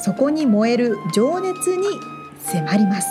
[0.00, 1.86] そこに燃える情熱に
[2.40, 3.08] 迫ります。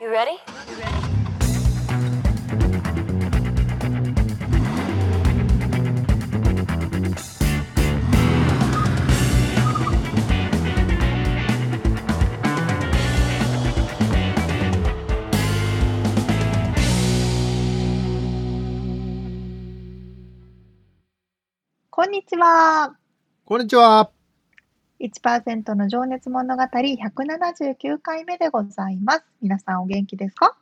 [0.00, 0.38] You ready?
[21.90, 23.05] こんにちは。
[23.48, 24.10] こんにちは。
[24.98, 29.24] 1%の情熱物語179回目でございます。
[29.40, 30.56] 皆さんお元気ですか？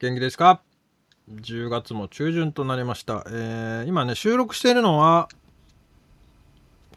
[0.00, 0.60] 元気ですか
[1.30, 3.24] ?10 月も中旬となりました。
[3.28, 5.28] えー、今ね、収録しているのは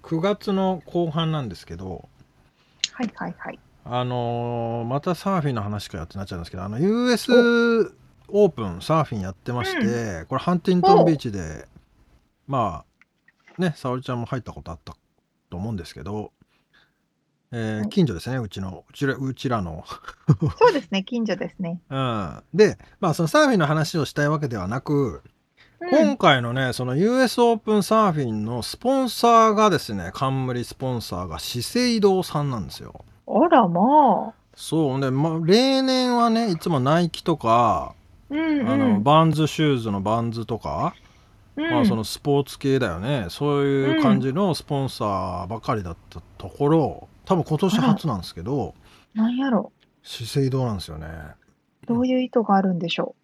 [0.01, 2.09] 9月の後半なんですけど、
[2.91, 3.59] はいはいはい。
[3.85, 7.31] あのー、またサーフィンの話かよってなっちゃうんですけど、あの US
[8.29, 11.67] オープンサーフィンやってまして、うん、これハンティントンビーチで、
[12.47, 12.90] まあ、
[13.61, 14.95] ね沙織ちゃんも入ったことあった
[15.49, 16.31] と思うんですけど、
[17.51, 19.85] えー、近所ですねうちのうちらうちらの
[20.57, 21.81] そうですね近所ですね。
[21.89, 25.21] う ん、でまあそのサーフィンの話をしたいわけではなく、
[25.79, 33.05] うん、今回のねその US オープンサーフィンのスポンサーがですね冠スポンサーが資生堂さんなんですよ。
[33.27, 33.81] あらま
[34.29, 34.33] あ。
[34.55, 37.95] そうね、まあ、例年はねいつもナイキとか、
[38.29, 40.93] うんうん、あのバンズシューズのバンズとか
[41.55, 43.27] まあそのスポーツ系だよね。
[43.29, 48.73] そういう感じのスポンサーばかりだったところ多分今年初なんですけど
[49.13, 49.71] なんやろ。
[50.03, 51.07] 資生堂なんですよね。
[51.87, 53.15] どういう意図があるんでしょ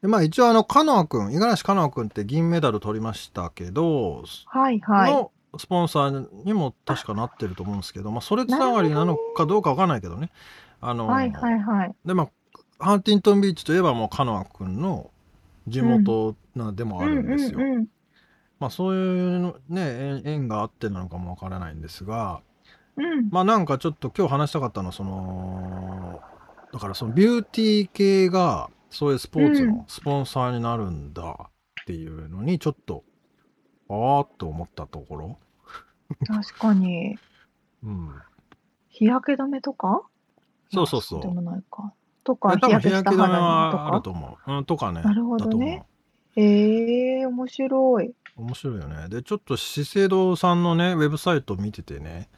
[0.00, 0.02] う。
[0.02, 5.12] でまあ一応あのカノア君五十嵐カノア君って銀メダル取りましたけどはいはい。
[5.12, 10.30] のスポンサーにも確かなってると思うんですけどまあそれつながりなのかどうかわかんないけどね。
[10.80, 11.94] あのはいはいはい。
[12.04, 12.28] でまあ
[12.78, 15.10] ハンティントンビーチといえばもうカノア君の
[15.66, 17.58] 地元なでもあるんですよ。
[18.58, 22.40] まあそういうね縁があってなのかもわからないんですが、
[22.96, 26.20] うん、まあなんかちょっと今日話したかったのはその
[26.72, 31.50] だからそのビューティー系がそういうスポーツのスポンサーになるんだ
[31.84, 33.04] っていうのにちょっと、
[33.88, 35.38] ああっと思ったところ。
[36.26, 37.18] 確かに。
[37.82, 38.14] うん。
[38.88, 40.02] 日焼け止めとか？
[40.72, 41.20] そうそうそう。
[41.20, 41.92] でもないか。
[42.24, 44.52] とか、日焼け止めはあると思う。
[44.52, 45.02] うん、とかね。
[45.02, 45.84] なるほどね。
[46.36, 48.12] ええー、面白い。
[48.36, 49.08] 面白いよね。
[49.08, 52.28] で、ちょっと資生堂さんのね、ウェブサイト見ててね、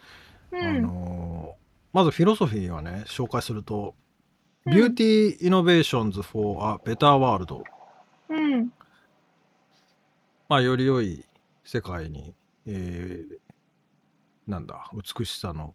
[0.53, 3.95] うん、あのー、まずフィロソフィーはね、紹介すると、
[4.67, 7.63] うん、 Beauty Innovations for a better world。
[8.29, 8.73] うん。
[10.49, 11.25] まあ、より良い
[11.65, 12.35] 世界に、
[12.67, 15.75] えー、なんだ、美しさの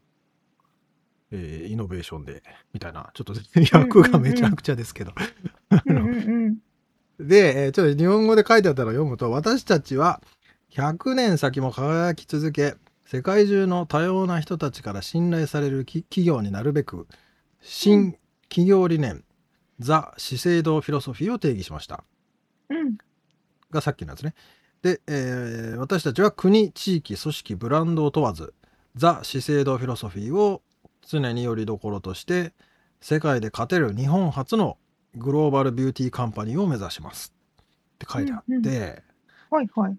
[1.31, 2.43] えー、イノベーションで、
[2.73, 3.33] みたいな、ちょっと
[3.77, 5.13] 訳がめちゃくちゃですけど。
[7.19, 10.21] で、えー、ちょっと日本語で書いてあったのを読むと、私たちは
[10.71, 12.75] 100年先も輝き続け、
[13.05, 17.07] 世界中の多様な人たちから信頼される企業になるべく、
[17.61, 18.17] 新
[18.49, 19.23] 企業理念、
[19.79, 22.03] ザ・資生堂フィロソフィーを定義しました。
[22.69, 22.97] うん、
[23.69, 24.33] がさっきのやつね。
[24.81, 28.53] で、えー、私たちは国、地域、組織、ブランドを問わず、
[28.95, 30.61] ザ・資生堂フィロソフィーを
[31.07, 32.53] 常によりどころとして
[32.99, 34.77] 世界で勝てる日本初の
[35.15, 37.33] グローバルビューティーカンパニーを目指します。
[37.95, 38.71] って書いてあって、うんうん、
[39.49, 39.97] はいはい。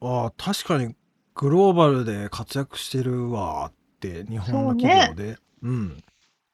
[0.00, 0.94] ああ確かに
[1.34, 5.24] グローバルで活躍してるわって日本の企業で。
[5.24, 6.04] う、ね、うん。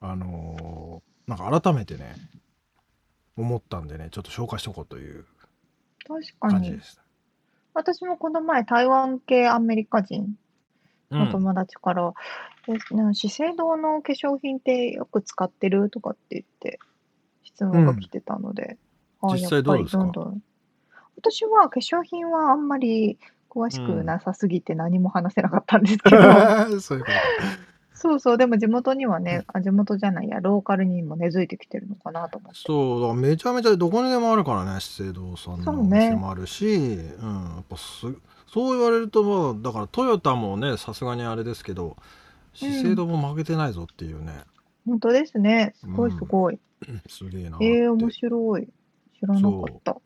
[0.01, 2.17] あのー、なんか改めてね
[3.37, 5.25] 思ったんでねちょっと紹介しとこうという
[6.41, 7.01] 感じです。
[7.75, 10.35] 私もこの前台湾系アメリカ人
[11.11, 12.13] の友達から、
[12.67, 16.79] ですね、資生堂の化粧品ってよく使ってるとかって言って
[17.43, 18.77] 質問が来てたので、
[19.21, 20.11] あ実際どうですか？
[21.17, 23.19] 私は化粧品はあんまり
[23.51, 26.23] 詳しくなさすぎて何も話せなかったんですけど、
[26.81, 27.73] そういうこと。
[27.95, 32.61] そうそう、でも地元にはね、あ、地元じゃないや、ローカルにも根付いてきてるのかなと思って。
[32.67, 38.07] そう、だからめちゃめちゃどこにでもあるからね、資生堂さんのお店もあるし、うん、やっぱす
[38.49, 41.97] そう言われるともうだからトヨタもねさすがにあれですけど
[42.55, 44.33] 資生堂も負けてないぞっていうね、
[44.87, 45.75] 本当ですね。
[45.81, 46.59] すごいすごい。
[47.09, 48.67] すげえなええ面白い。
[49.19, 49.97] 知らなかった。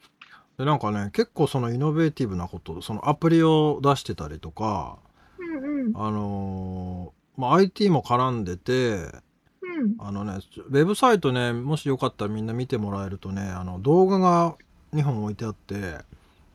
[0.59, 4.99] でなんかね結構そのイノベーティブなことそのアプリを出してたりとか、
[5.39, 5.97] うんうん。
[5.97, 9.97] あのーまあ、IT も絡んでて、うん。
[9.99, 10.39] あのね、
[10.69, 14.57] ウェブサイトね、もしよかったらみんな見てもらえるとね、あの動画が
[14.95, 15.75] 2本置いてあって、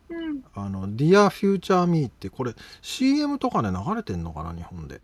[0.09, 0.43] うん。
[0.55, 5.01] あの、Dear Future Me って、これ CM とかね、流れてんのかな、日本で。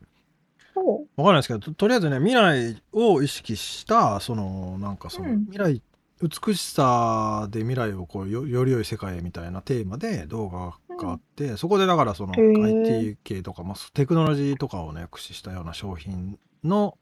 [0.82, 5.82] ほわかんないですけど、ととりあえずね、未来を意識した、その、なんかその、うん未来、
[6.22, 16.98] 美しさで未来をこうよ、より良い世界へみたいなテーマで動画があって、そこでだからその IT 系とか、まあ、テクノロジーとかをね、駆使したような商品の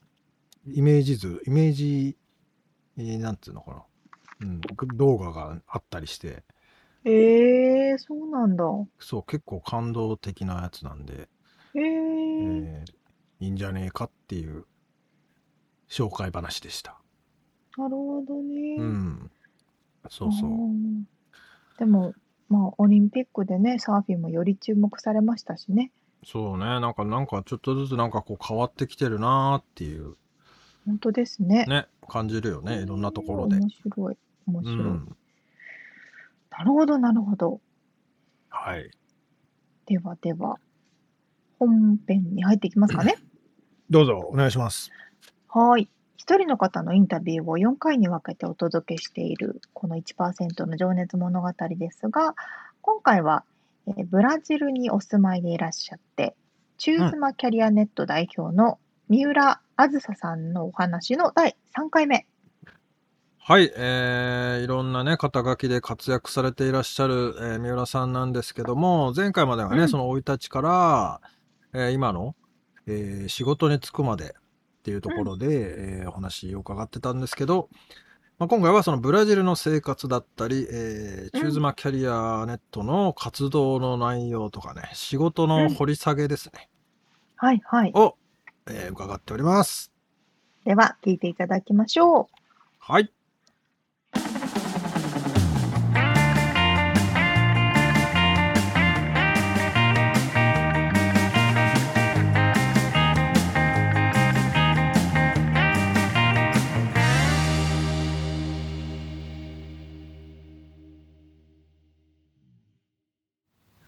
[0.68, 2.18] イメージ図、イメージ、
[2.98, 3.84] えーなんていうのかな。
[4.42, 4.62] うん、
[4.96, 6.44] 動画があったりして、
[7.06, 7.10] う。
[7.10, 8.66] ええそうなんだ。
[9.00, 11.30] そう、結構感動的なやつなんで、
[11.74, 12.95] えええー
[13.40, 14.66] いいんじゃねえかっていう
[15.90, 16.98] 紹介話でした。
[17.78, 18.76] なるほどね。
[18.80, 19.32] うん。
[20.10, 20.50] そうそう。
[20.50, 21.04] ん
[21.78, 22.14] でも、
[22.48, 25.92] まあ、オリンピックでね、サーフィンもより注目されましたしね。
[26.24, 26.66] そうね。
[26.66, 30.16] なんか、なんかちょっとずつなんかこう変わってきてるなーっていう
[30.86, 31.66] 本当ですね。
[31.66, 32.84] ね、感じるよね。
[32.84, 33.58] いろんなところで。
[33.58, 34.18] 面白い。
[34.48, 34.78] 面う白い。
[34.78, 35.16] ん。
[36.52, 37.60] なるほど、なるほど。
[38.50, 38.92] はい。
[39.88, 40.60] ではでは、
[41.60, 43.16] 本編に入っていきますかね。
[43.90, 44.92] どうぞ、お願いします。
[45.48, 45.90] はい。
[46.18, 52.36] 一人の方のインタビューを4回に分けてお届けしているこの1%の情熱物語ですが、
[52.82, 53.44] 今回は、
[53.88, 56.36] えーブラジルにお住まいでいらっしゃって、
[56.78, 62.26] チューズマキャリアネット代表の三浦あずささんのお話の第3回目。
[63.38, 71.22] はい、えー、いろんなね、肩書きで活躍されていらっしゃる、えー三浦さんなんですけども、前回まではね、うんその生い立ちから、
[71.76, 72.36] えー今の、
[72.88, 74.36] えー仕事に就くまで
[74.80, 77.70] っていうところで、えーお話を伺ってたんですけど、
[78.38, 86.70] まあ、今回はそのブラジルの生活だったり、えーチューズマキャリアネットの活動の内容とかね、仕事の掘り下げですね、
[87.36, 87.92] はいはい。
[87.94, 88.16] を、
[88.68, 89.92] えー伺っております。
[90.64, 92.26] では、聞いていただきましょう。
[92.80, 93.12] はい。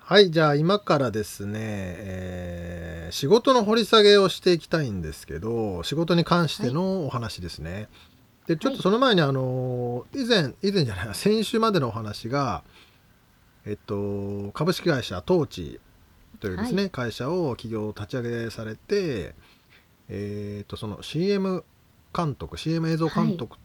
[0.09, 7.89] はい、じゃあ今からですね、えー仕事の掘り下げをしていきたいんですけど、仕事に関してのお話ですね。
[8.48, 12.63] で、ちょっとその前にあの、以前、以前じゃない、先週までのお話が、
[13.65, 15.80] えっと、株式会社トーチ
[16.39, 19.36] というですね、会社を企業立ち上げされて、
[20.09, 21.65] えっと、その CM
[22.15, 23.57] 監督、CM 映像監督、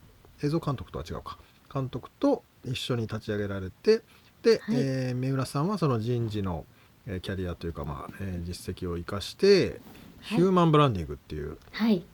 [0.42, 1.38] 映像監督とは違うか、
[1.72, 4.02] 監督と一緒に立ち上げられて、
[4.42, 6.66] で、はいえー三浦さんはその人事の、
[7.06, 9.80] えーキャリアというか、まあえー実績を生かして、はい
[10.22, 12.04] ヒューマンブランディングっていうはい。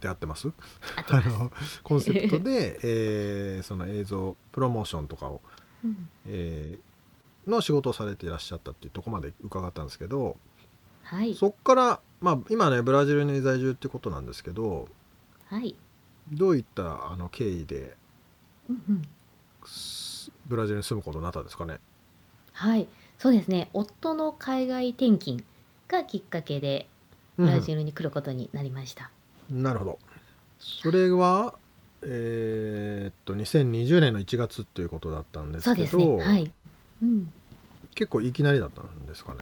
[0.00, 0.48] で合ってます？
[1.08, 1.50] あの
[1.82, 5.40] コンセプトで、えーその映像プロモーションとかを、
[5.84, 10.38] うんえーの仕事をされていらっしゃったっていうところまで伺ったんですけど
[11.02, 11.34] はい。
[11.34, 14.88] そっから、まあ、今ねブラジルに在住ってことなんですけど
[15.48, 15.76] はい。
[16.32, 17.94] どういったあの経緯で
[18.70, 19.02] うんうん
[19.66, 20.03] す
[20.46, 21.78] ブラジルに住むことになったんですかね？
[22.52, 22.86] はい。
[23.18, 23.68] そうですね。
[23.72, 25.44] 夫の海外転勤
[25.88, 26.86] がきっかけで
[27.36, 29.10] ブラジルに来ることになりました。
[29.50, 29.98] うんなるほど
[30.58, 31.54] それは
[32.02, 36.24] えーっと2020年の1月ということだったんですけどそうですね。
[36.24, 36.50] はい。
[37.02, 37.32] うん。
[37.94, 39.40] 結構いきなりだったんですかね？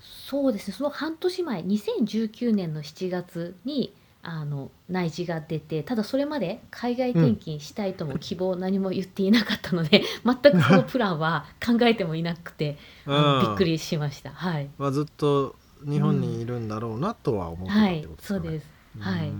[0.00, 0.74] そうですね。
[0.76, 3.94] その半年前、2019年の7月に
[4.28, 14.30] あの内示が出て、ただそれまで海外転勤したいとも希望何も言っていなかったので、全くそのプランは考えてもいなくて、びっくりしました。
[14.30, 14.68] はい。
[14.76, 18.16] まあ、ずっと日本にいるんだろうなとは思ってたってはいこと。
[18.16, 18.40] ですかね。
[18.40, 18.66] そうです。
[18.98, 19.32] はい。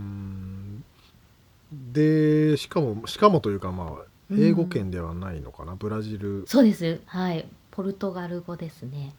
[1.93, 7.01] でしかもしかもというかまあうん英語圏ではないのかな、ブラジルそうです。
[7.05, 7.47] はい。
[7.71, 9.13] ポルトガル語ですね。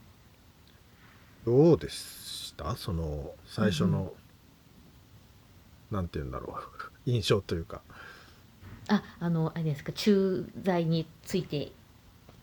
[1.47, 2.77] どうでした？
[2.77, 4.13] その最初うんの、
[5.91, 6.91] なんて言うんだろう。
[7.11, 7.81] 印象というか。
[8.89, 11.73] あ、あの、あれですか、駐在について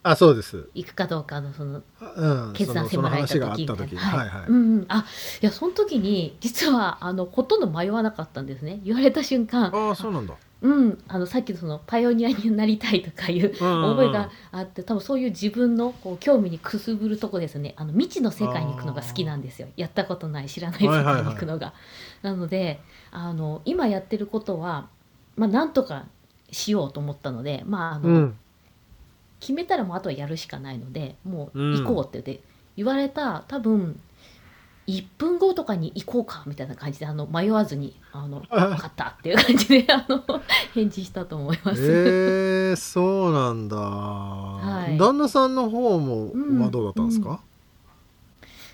[0.09, 3.99] あそうです、いくかどうかのそのうん、決断迫られた時みたいな。
[3.99, 4.29] はい。
[4.29, 4.85] はい、うんうん。
[4.87, 5.05] あ、
[5.41, 8.79] いや、その時に実はあのほとんど迷わなかったんですね。
[8.85, 10.33] 言われた瞬間、ああそうなんだ。
[10.61, 17.73] うん、あのさっきのそのパイオニアになりたいとかいう覚えがあって、多分そういう自分のこう興味にくすぶるとこですね。
[17.75, 19.67] あの未知の世界に行くのが好きなんですよ。
[19.75, 21.73] やったことない知らない世界に行くのが。
[22.21, 22.79] なので、
[23.11, 24.87] あの今やってることは
[25.35, 26.05] まあなんとか
[26.51, 28.09] しようと思ったので、まああの。
[28.09, 28.37] うん。
[29.39, 32.43] 決めたらもうあとはやるしかないのでもううん行こうって言って
[32.75, 33.99] 言われた多分
[34.87, 40.23] 1分後とかに行こうかみたいな感じであの迷わずに「あの 分かった」っていう感じであの
[40.73, 41.81] 返事したと思います。
[41.83, 43.75] えー、そうなんだ、
[44.89, 44.97] い。
[44.97, 46.57] 旦那さんの方も、うん。
[46.57, 47.41] まあどうだったんですか、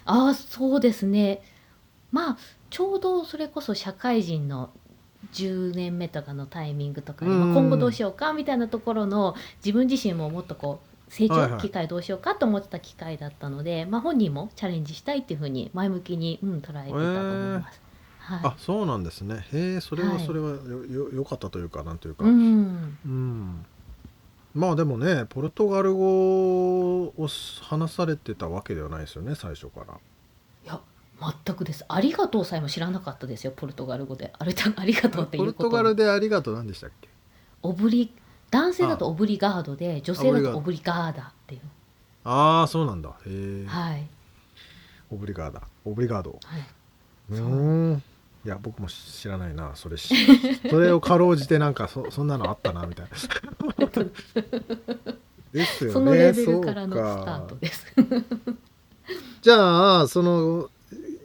[0.05, 1.41] ああそうですね。
[2.11, 2.37] まあ
[2.73, 4.71] ちょうどそれこそ社会人の
[5.31, 7.53] 10年目とかのタイミングとかうん。
[7.53, 17.81] 今後どうしようかみたいなところの自分自身ももっとこう成はいはい長機会どうしようかと思ってた機会だったので、まあ、本人もチャレンジしたいっていうふうに前向きに、うん、捉えてたと思います。
[18.17, 18.39] はい。
[18.43, 19.45] あそうなんですね。
[19.53, 20.25] へえそれははい。
[20.25, 23.65] それはよよよかったというかなんというか、うん、うん。
[24.55, 27.27] まあでもねポルトガル語を
[27.61, 29.99] 話されてたわけではないですよね最初から
[31.45, 31.85] 全くです。
[31.87, 34.33] ありがとうさえも知らなかったですよポルトガル語で。
[34.37, 35.63] あれ ありがとうっていポうこと。
[35.65, 37.07] ルトガルでありがとう何でしたっけ？
[37.61, 38.11] オブリ
[38.51, 41.61] 男性だとオブリガードで女性だとオブリガーダっていう。
[42.25, 43.09] ああそうなんだ。
[43.09, 44.07] へえ、はい。
[45.11, 45.61] オブリガーダ。
[45.85, 46.39] オブリガード。
[46.43, 46.61] はい。
[47.31, 47.39] うー
[47.95, 48.03] ん。
[48.45, 50.13] いや僕も知らないなそれし
[50.69, 53.11] それをかろうじてなんかそそんなのあったなみたいな。
[55.53, 55.93] ですよね。
[55.93, 57.85] そのレベルからのスタートです。
[59.41, 60.69] じゃあその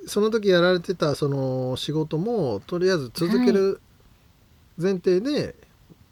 [0.08, 3.80] その時やられてたその仕事もとりあえず続ける
[4.76, 5.54] 前提で、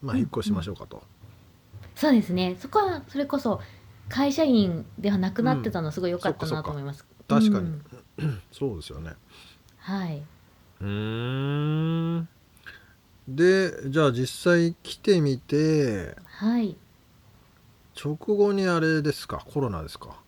[0.03, 1.03] まあ、引っ越しましょうかと。
[1.95, 2.57] そうですね。
[2.61, 3.61] そこはそれこそ
[4.09, 7.05] 会社員ではなくなってたのはすごい良かったなと思います。
[7.29, 7.71] 確かに
[8.19, 9.15] うん そうですよね。
[9.79, 10.23] はい。
[10.81, 12.29] うーん
[13.29, 16.77] でじゃあ実際来てみてはい。
[18.01, 19.43] 直後にあれですか？
[19.45, 20.21] コロナですか？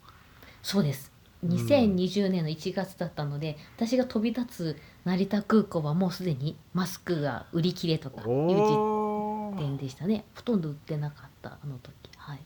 [0.62, 1.12] そうです。
[1.46, 10.24] ん2020年の1月だったので、私が飛び立つ成田空港はもうすでにマスクが売り切れとかいう時点でしたね。
[10.34, 11.94] ほとんど売ってなかったあの時。
[12.16, 12.40] はい。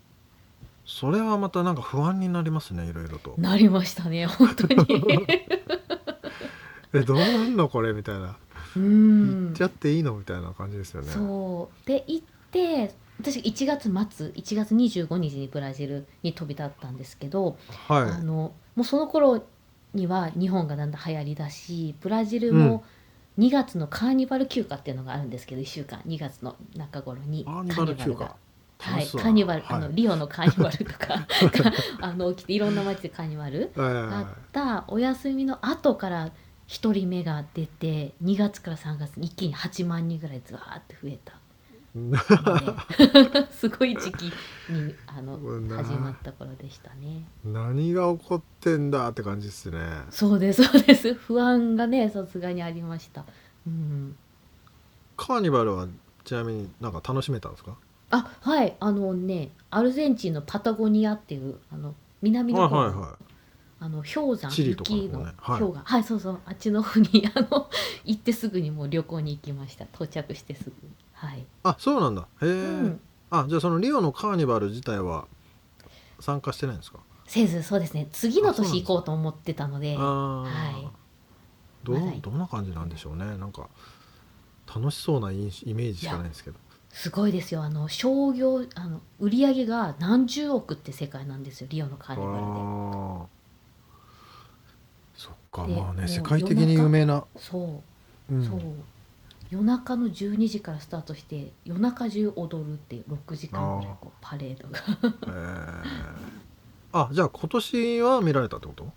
[0.84, 3.34] それはまたなんか不安になりますねいろいろと。
[3.38, 4.76] なりましたね本当に。
[6.94, 8.36] えどうなんのこれみたいな。
[8.76, 9.46] うん。
[9.46, 11.08] 行っちゃっていいのみたいな感じですよね。
[11.08, 17.56] そうで行って私1月末1月25日にブラジルに飛び立ったんですけど、
[17.88, 18.02] はい。
[18.02, 19.44] あのもうその頃
[19.94, 22.84] には日本がだんだん流行りだしブラジルも
[23.38, 28.36] 2月のカーニバル休暇っていうのがあるんですけど1週間2月の中頃にカーニバル休暇。
[28.78, 29.76] はい、カーニバル、はい。
[29.76, 31.26] あのリオのカーニバルとかが
[32.02, 36.32] あの起きていろんな街でカーニバルがあったお休みの後から
[36.66, 41.34] 1人目が出て2月から3月に一気に8万人ぐらいずわーって増えた
[43.50, 44.22] すごい時期
[44.70, 45.38] にあの
[45.76, 47.24] 始まった頃でしたね。
[47.44, 49.78] 何が起こってんだって感じですね。
[50.08, 51.12] そうですそうです。
[51.12, 53.26] 不安がねさすがにありました。
[53.66, 54.16] うん、
[55.18, 55.86] カーニバルは
[56.24, 57.76] ちなみになんか楽しめたんですか？
[58.10, 58.74] あはい。
[58.80, 62.76] あのねアルゼンチンのパタゴニアっていうあの南の方。
[62.76, 63.18] の,、はいはいは
[63.80, 65.32] あの氷山チリとかのね。
[65.36, 65.60] はい。
[65.60, 66.38] 氷河はい、そうそう。
[66.46, 67.68] あっちの方にあの
[68.04, 69.84] 行ってすぐにもう旅行に行きました。
[69.84, 70.72] 到着してすぐ
[71.26, 72.22] はい、あそうなんだ。
[72.42, 73.00] へえ、うん、
[73.30, 75.26] あじゃあそのリオのカーニバル自体は
[76.18, 76.98] 参加してないんですか？
[77.28, 78.08] せずそうですね。
[78.10, 80.44] 次の年行こうと思ってたのでは
[80.82, 80.90] い。
[81.84, 83.24] どんな感じなんでしょうね。
[83.38, 83.68] なんか
[84.66, 86.58] 楽しそうなイメージしかないんですけど。
[86.90, 87.62] すごいですよ。
[87.62, 91.68] あの商業あの売り上げが何十億って世界なんですよ。
[91.70, 92.42] リオのカーニバルで。
[95.16, 95.66] そっか。
[95.66, 97.80] でまあね世界的に有名な、そ
[98.30, 98.34] う。
[98.34, 98.44] うん。
[98.44, 98.60] そう
[99.52, 104.78] 夜中の12時からスタートして夜中中踊るっていう6時間ぐらいこうパレードが。
[105.26, 105.84] えー。
[106.94, 108.90] あじゃあ今年は見られたってこと？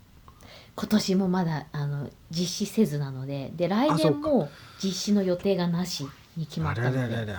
[0.74, 4.48] 今年もまだあの実施せずなのでで来年も
[4.82, 6.08] 実施の予定がなし
[6.38, 6.96] に決まあったので。
[6.96, 7.34] れあれ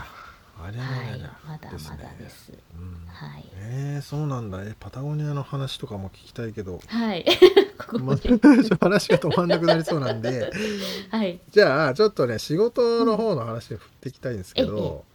[0.63, 1.97] あれはいまだまですね。
[2.01, 2.51] だです。
[2.75, 3.07] うん。
[3.07, 3.45] はい。
[3.55, 4.63] えー、そうなんだ。
[4.63, 6.79] えパタゴニアの話とかも聞きたいけど。
[6.87, 7.25] はい。
[7.77, 10.51] ここ話が止まんなくなりそうなんで。
[11.11, 11.39] はい。
[11.51, 15.05] じゃあちょっとね仕事の方の話を振っていきたいんですけど、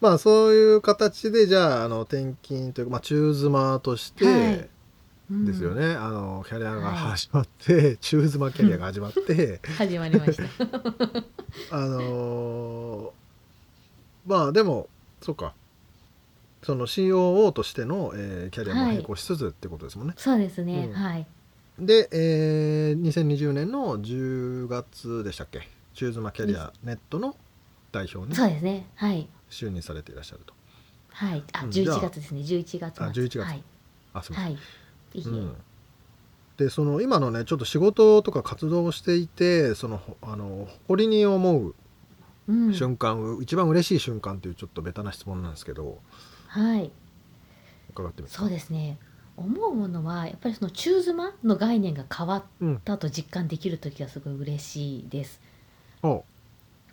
[0.00, 4.68] まあそういう形でじゃああの転勤というか、まあ、中妻として、
[5.30, 9.60] ですよね、あのキャリアが始まって、中妻キャリアが始まって。
[9.78, 10.44] 始まりました。
[11.70, 13.23] あのー
[14.26, 14.88] まあでも
[15.20, 15.54] そうか。
[16.62, 20.14] その COO としての、えーキャリアも並行しつつってことですもんね。
[20.16, 20.92] そうですね、うん。
[20.94, 21.26] はい。
[21.78, 25.68] で、えー2020年の10月でしたっけ？
[25.92, 27.36] 中妻キャリアネットの
[27.92, 28.86] 代表にそうですね。
[28.94, 29.28] はい。
[29.50, 30.54] 就任されていらっしゃると。
[31.10, 31.44] はい。
[31.52, 31.70] あうん。
[31.70, 32.40] じゃあ11月ですね。
[32.40, 33.06] 11月末。
[33.06, 33.38] あ11月。
[33.40, 33.62] はい、
[34.14, 34.54] あすみません。
[34.54, 34.58] は
[35.14, 35.56] い、いうん、
[36.56, 41.74] でその今のねちょっと仕事とか活動をしていてそのほあの誇りに思う
[42.48, 42.74] うん。
[42.74, 46.00] 瞬間、一番嬉しい瞬間っていうちょっとベタな質問なんですけど
[46.48, 46.90] はい。
[47.90, 48.98] 伺ってみますそうですね。
[49.36, 52.80] 思うものはやっぱりその中妻の概念が変わっうん。
[52.84, 55.40] たと実感できる時はすごい嬉しいです。
[56.02, 56.24] お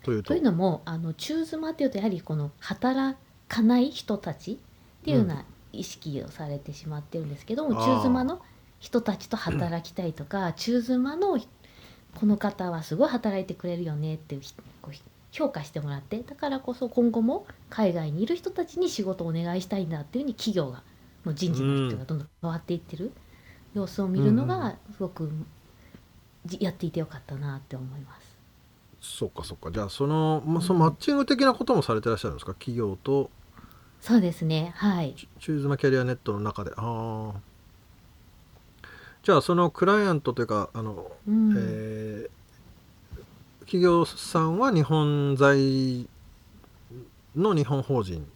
[0.03, 0.29] というと？
[0.29, 3.17] というのもあの中妻っていうとやはりこの働
[3.47, 4.57] かない人たちっ
[5.03, 7.95] ていうような意識をされてしまってるんですけども、あー。
[7.97, 8.41] 中妻の
[8.79, 11.39] 人たちと働きたいとか、中妻の
[12.15, 14.93] この方はすごい働いてくれるよねっていうひこう
[15.31, 20.83] 評価してもらってだからこそ今後も海外にいる人たちに仕事をお願いしたいんだっていうふうに企業が
[21.25, 23.11] の人事の人がどんどん変わっていってる。
[23.73, 25.31] 様子を見るのがすごく
[26.45, 28.37] じやっていてよかったなって思います。
[28.99, 29.71] そっかそっか。
[29.71, 32.53] じゃあその,、まあ、そのマッチング的なこともされてらっしゃるんですか？
[32.53, 33.31] 企業と。
[34.01, 34.73] そうですね。
[34.75, 35.13] はい。
[35.15, 36.71] チチューズマキャリアネットの中で。
[36.75, 37.39] ああ
[39.23, 41.55] じゃあそのクライアントというかあの、うん。
[41.57, 42.29] えー
[43.71, 46.05] 企業さんは日本在
[47.37, 48.27] の日本法人。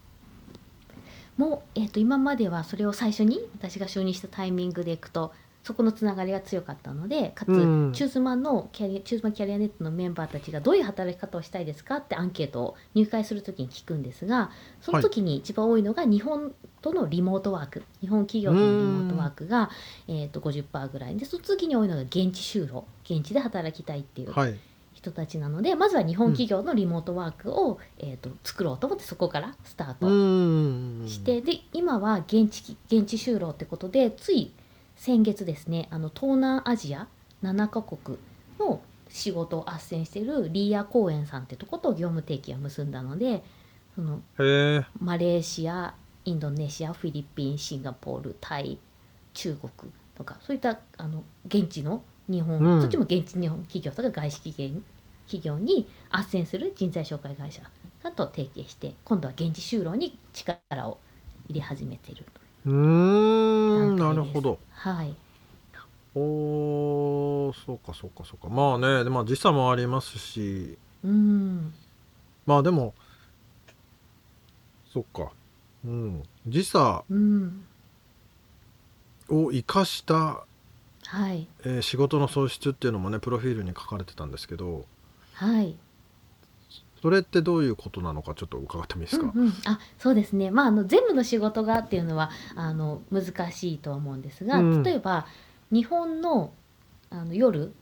[1.36, 5.34] もう、えー、と今まではそれを最初に私が就任したタイミングでいくと
[5.66, 7.92] そこのつながりが強かったのでかつ、うん。
[7.92, 17.84] チューズマンのキャリアチューズマンキャリアネットのメンバーたちがどういう働き方をしたいですかってアンケートを入会するときに聞くんですがその時に一番多いのが日本とのリモートワーク。
[18.00, 19.70] 日本企業とのリモートワークが、
[20.08, 21.18] えー、と50%ぐらい。
[21.18, 22.86] でその次に多いのが現地就労。
[23.04, 24.32] 現地で働きたいっていう。
[24.32, 24.58] はい
[25.06, 34.52] 人たちなのでまずは日本企業のリモートワークを、えー、と作ろうと思ってそこからスタートうんしてで今は現地現地就労ってことでつい
[34.96, 37.08] 先月ですねあの東南アジア
[37.44, 38.18] 7カ国
[38.60, 43.44] の仕事を斡旋しているリーア公園さんってとこと業務提携を結んだので
[43.94, 44.22] その
[45.00, 45.94] マレーシア
[46.26, 48.80] インドネシアフィリピンシンガポールタイ
[49.34, 52.82] 中国とかそういったあの現地の日本、うん。
[52.82, 54.80] そっちも現地日本企業とか外資企業
[55.26, 57.62] 企業に斡旋する人材紹介会社
[58.04, 61.00] さんと提携して今度は現地就労に力を
[61.48, 62.26] 入れ始めている
[62.66, 64.60] うーんなるほど。
[64.72, 65.16] はい。
[66.16, 68.50] おーそうかそうかそうか。
[68.50, 70.78] まあねでまあ時差もありますし。
[71.04, 71.74] うん。
[72.46, 72.94] まあでも
[74.86, 75.32] そっか。
[75.84, 76.24] うん。
[76.48, 77.66] 時差うん。
[79.30, 80.48] を生かした、
[81.08, 81.48] はい。
[81.66, 84.86] えー仕事の創出っていうのもねプロフィールに書かれてたんですけど
[85.36, 85.76] はい。
[87.02, 90.50] それってどういうことなのかちょっと伺ってもいいですか、うんうん、あそうですね。
[90.50, 95.28] まああの全部の仕事がっていうのはあの難しいとは思うんですが、うん例えば
[95.72, 96.52] 日本の
[97.10, 97.74] あの夜、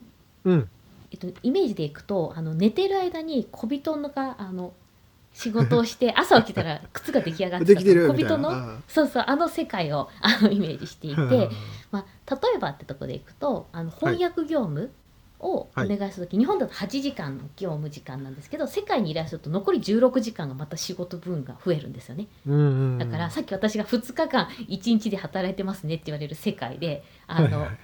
[0.44, 0.70] うん。
[1.12, 4.74] えっと、イメージでいくとあの寝てる間に小人のがあの
[5.32, 11.50] 仕事をして 朝起きたら靴が出来上がってでた小人のなそうそうあの世界をあのイメージしていて、
[11.92, 14.92] まあ、例えばってとこでいくとあの翻訳業務
[15.44, 15.90] をおはい。
[15.90, 22.28] 願いするとき、日本だと8時間の業務時間なんですけど世界にいらっしゃると残り16時間がまた仕事分が増えるんですよね。
[23.00, 27.78] だからさっき私が2日間1日で働いてますねって言われる世界であの、はいはい。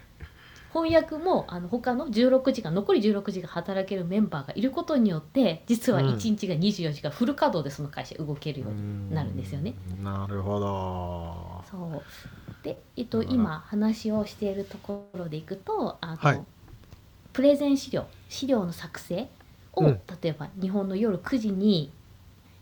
[0.71, 9.73] 翻訳もあの他の16時間残り16時間働けるメンバーがいることによって実は1日が24時間フル稼働でその会社動けるようになるんですよね。
[9.97, 10.03] うん。
[10.03, 11.63] なるほど。
[11.71, 12.63] そう。
[12.63, 16.41] で、えっと、今話をしているところでいくとあの、はい
[17.39, 19.29] プレゼン資料資料の作成
[19.71, 19.99] を、うん。
[20.21, 21.89] 例えば日本の夜9時に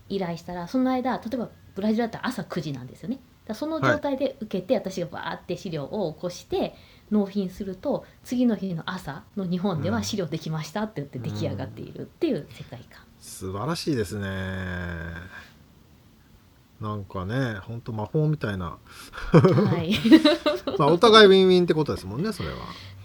[0.07, 3.15] 依頼したらその間例えばブラジルだったら朝9時なんですよね。
[3.15, 6.75] だからその状態で受けて、私がバーって資料を起こして
[7.09, 9.95] 納品すると次の日の朝の日本でうん。
[9.95, 13.01] は資料できましたって言って出来上がっているっていう世界観。
[13.19, 14.27] 素晴らしいですね。
[16.79, 18.77] なんかねほんと魔法みたいな。
[19.31, 19.95] はい。
[20.77, 22.55] まあお互いウィンウィンってことですもんねそれは。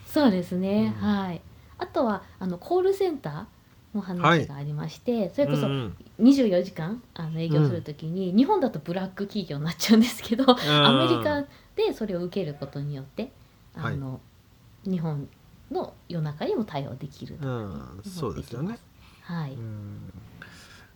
[0.04, 1.08] そうですね、うん。
[1.08, 1.40] はい。
[1.83, 5.73] あとはあのコールセンターの話がありまして、それこそうん
[6.18, 6.25] うん。
[6.29, 11.42] 24時間あの営業するときに、日本だとブラック企業になっちゃうんですけど、アメリカ
[11.77, 13.31] でそれを受けることによって
[13.75, 14.21] あの、
[14.85, 15.29] 日本
[15.71, 18.79] の夜中にも対応できるとうんそうですよね。
[19.23, 20.12] はい、うん。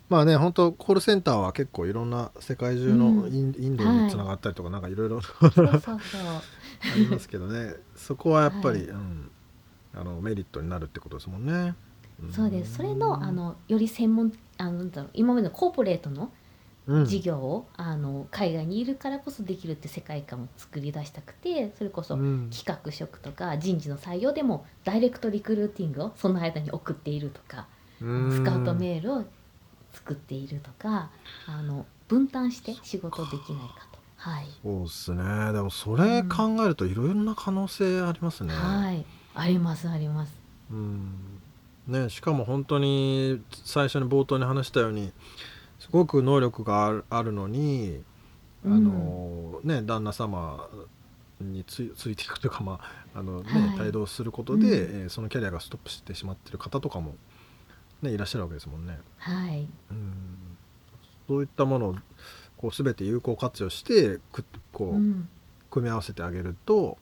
[0.08, 3.34] まあね本当コールセンターは結構いろんな世界中のうん。
[3.34, 5.20] イン,、インドにつながったりとかなんかいろいろ。
[6.82, 7.74] ありますけどね。
[7.96, 8.88] そこはやっぱり、はい。
[8.88, 9.30] うん、
[9.96, 11.74] あのメリットになるってことですもんね。
[12.24, 12.32] ん。
[12.32, 12.76] そうです。
[12.76, 16.30] それのあ、のより専門あの今までのコーポレートの
[16.86, 17.04] うん。
[17.04, 22.50] 事業を、あの海外にいるからこそできるって世界観を作り出したくてそれこそうん。
[22.50, 27.66] 企画職とか人事の採用でもダイレクトリクルーティングをその間に送っているとか
[28.00, 28.30] うん。
[28.30, 29.24] スカウトメールを
[29.92, 31.10] 作っているとか
[31.46, 33.98] あの分担して仕事できないかと。
[34.16, 35.52] はい、そうですね。
[35.52, 38.54] でもそれ考えるといろいろな可能性ありますね。
[38.54, 39.04] はい、
[39.36, 40.32] ありますあります。
[40.70, 41.40] うん。
[41.86, 45.12] ね、しかも本当に最初に冒頭に話したように
[45.78, 48.00] すごく能力があるあるのに、
[48.64, 48.72] うん。
[48.72, 50.68] あのね、旦那様
[51.40, 52.80] についついていくというか、ま
[53.14, 53.80] ああのねはい。
[53.82, 55.02] 帯同することで、うん。
[55.02, 57.14] えーそのキャリアがストップしてしまってる方とかも、
[58.02, 58.98] ね、いらっしゃるわけですもんね。
[59.18, 59.68] はい。
[59.90, 60.58] うん。
[61.28, 61.96] そういったものを
[62.56, 65.28] こう全て有効活用してくこう、うん。
[65.70, 66.96] 組み合わせてあげると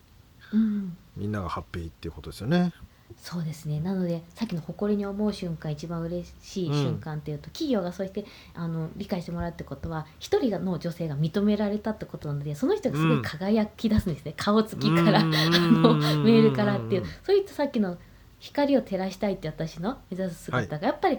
[0.54, 0.96] うん。
[1.16, 2.72] みんながハッピーっていうことですよね。
[3.16, 3.80] そうですね。
[3.80, 15.34] なのでさっきの誇りに思う瞬間一番嬉しい瞬間っていうと、企業がそうしてあの理解してもらうってことは一人の女性が認められたってことなのでその人がすごい輝き出すんですね、顔つきから、うん。
[15.34, 17.04] あのメールからっていう。
[17.22, 17.98] そういったさっきの
[18.40, 21.18] 光を照らしたいって私の目指す姿がやっぱり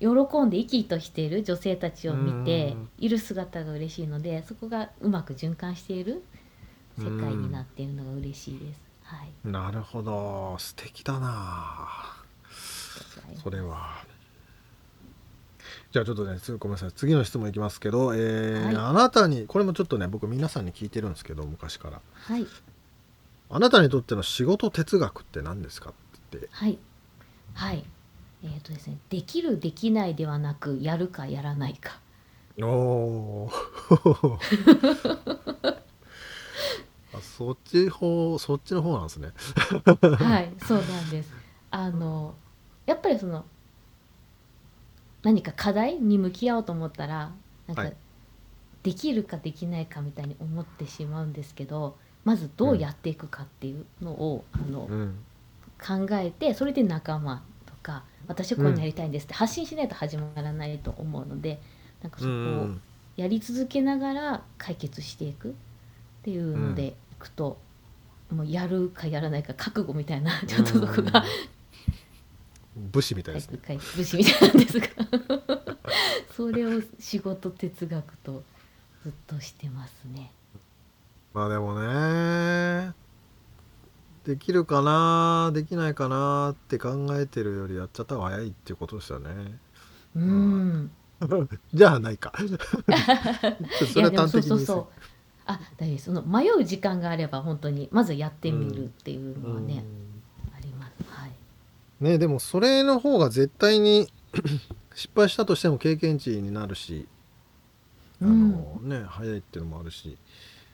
[0.00, 1.30] 喜んで生き生きとしてい。
[1.30, 6.22] る女性たちを見ている姿が嬉しいのでそこがうまく循環している
[6.98, 8.80] 世界になっているのが嬉しいです。
[9.02, 10.56] はい、なるほど。
[10.58, 11.88] 素敵だな。
[13.42, 14.04] それは。
[15.92, 16.92] じゃあちょっとねつごめんなさい。
[16.92, 18.76] 次の質問いきますけど、えーはい。
[18.76, 22.00] あなたにこれもちょっとね僕皆さんに聞いてるんですけど昔から。
[22.12, 22.46] はい。
[23.50, 25.92] あなたにとっての仕事哲学って何ですかっ
[26.30, 26.48] て。
[26.50, 26.78] はい。
[27.54, 27.84] はい。
[28.42, 32.00] えっ、とですねできるできないではなくやるかやらないか。
[32.60, 33.58] おー
[37.14, 39.28] あそっち方そっちの方なんですね。
[40.18, 41.32] はいそうなんです。
[41.70, 42.34] あの
[42.86, 43.44] やっぱりその
[45.22, 47.32] 何か課題に向き合おうと思ったら
[47.66, 47.96] なんか、はい。
[48.82, 55.18] できるかできないかみたいに思ってしまうんですけどまずどうやっていくかっていうのを、あのうん。
[55.82, 61.60] 考えてそれで仲間とか私はこういうのやりたいんですって発信しないと始まらないと思うので
[62.02, 62.80] なんかそこをうん。
[63.16, 65.54] やり続けながら解決していく
[66.24, 67.58] っていうのでいくと、
[68.30, 71.22] もうやるかやらないか覚悟みたいなちょっとそこが
[72.74, 73.58] 武士みたいですね。
[73.94, 74.86] 武士みたいなんですが
[76.34, 78.42] それを仕事哲学と
[79.02, 80.32] ずっとしてますね。
[81.34, 82.94] まあでもね
[84.24, 89.58] できるかなできないかなって考えてるよりやっちゃった方が早いっていうことですよね。
[90.16, 90.90] うん
[91.74, 92.32] じゃあないか。
[93.92, 94.86] それは端的にそうそうそう
[95.46, 95.98] あ大丈夫。
[95.98, 99.84] その迷う時間があれば本当にまずやってみるっていうのはね、
[100.56, 100.92] あります。
[101.08, 101.28] はい。
[101.28, 101.34] うん
[102.00, 104.08] ねでもそれの方が絶対に
[104.94, 107.06] 失敗したとしても経験値になるし
[108.20, 110.16] あの、ね早いっていうのもあるし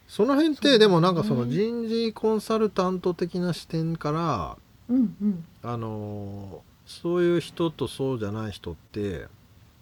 [0.09, 4.57] その辺ってでもなんかその人事コンサルタント的な視点から
[4.89, 5.45] うんうん。
[5.63, 9.29] あのそういう人とそうじゃない人って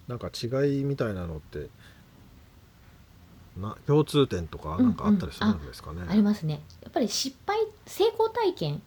[0.07, 1.67] なんか違いみたいなのって
[3.61, 6.01] な共通点とかなんかあったりするんですかね。
[6.07, 8.81] ありますねやっぱり失敗成功体験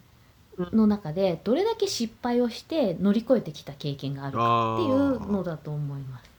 [0.57, 6.29] の中でどれだけ失敗をして乗り越えてきた経験があるかっていうのだと思います。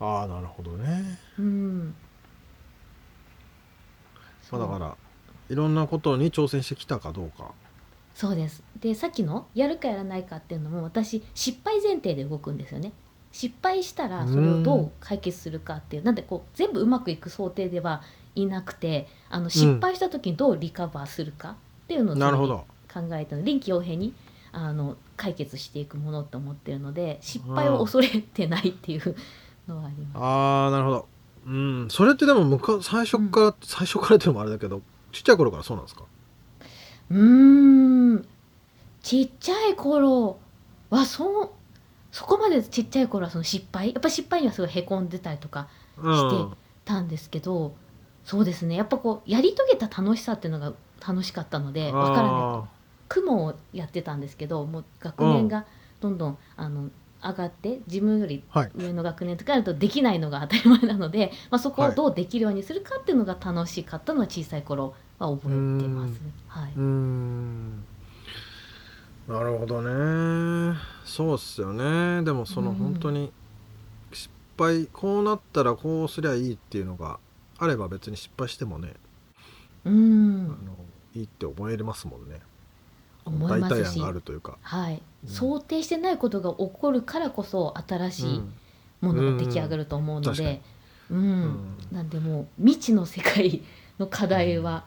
[0.00, 1.18] あーあーなるほどね。
[1.38, 1.94] うん、
[4.52, 4.96] まあ、だから
[5.48, 7.52] いろんなことに挑戦してきたかどうか。
[8.16, 12.92] そうですでさっきのやるかやらないかっていうのも私失敗前提で動くんですよね
[13.38, 18.00] 失敗したらそれをどう解決するかっていうなんでこう全部うまくいく想定では
[18.34, 21.54] いなくてあの失敗した時にどうリカバーするかっ
[21.86, 22.64] ていうのをなるほど。
[22.92, 24.14] 考えたの臨機応変に
[24.52, 29.14] あの解決していくものって思ってるので失敗を恐れてないっていう
[29.68, 30.22] のはあります。
[30.22, 31.06] ああなるほど。
[31.46, 34.80] うんそれってでもむか最初から、最初からっていうのもあれだけど
[35.12, 36.04] ちっちゃい頃からそうなんですか？
[37.10, 38.26] うーん
[39.02, 40.38] ちっちゃい頃
[40.88, 41.50] はそう
[42.16, 43.92] そこまでちっちゃい頃はその失敗？
[43.92, 45.68] やっぱ失敗にはすごいへこんでたりとか
[46.02, 46.56] うん。
[46.86, 47.74] たんですけど
[48.24, 48.74] そうですね。
[48.74, 50.72] やっぱこうやり遂げた楽しさっていうのが
[51.06, 52.68] 楽しかったのでわからない。
[53.10, 55.66] 雲をやってたんですけどもう学年が
[56.00, 56.88] どんどんあの
[57.22, 58.70] 上がって自分よりはい。
[58.74, 65.50] 上の学年とかだとできないのが当たり前なので、まあ、そこをどうできるようにするかっていうのが楽しかったのは小さい頃は覚え
[65.82, 66.18] てます。
[66.48, 67.84] はい、うーん
[69.28, 70.76] なるほどね。
[71.04, 72.22] そうっすよね。
[72.22, 72.76] でもそのうん。
[72.76, 73.32] 本当に
[74.12, 77.18] 失敗こうなったらこうすりゃいいっていうのが
[77.58, 78.94] あれば別に失敗してもね、
[79.84, 80.54] うあんの
[81.14, 82.40] いいって思えますもんね。
[83.24, 83.78] 思いますし。
[83.78, 88.42] 代替案があるというか、はい、うん想定してないことが起こるからこそ新しい
[89.00, 90.62] ものが出来上がると思うの確かにで、
[91.10, 91.18] うん。
[91.18, 91.78] うん。
[91.90, 93.62] なんでもう未知の世界
[93.98, 94.84] の課題は、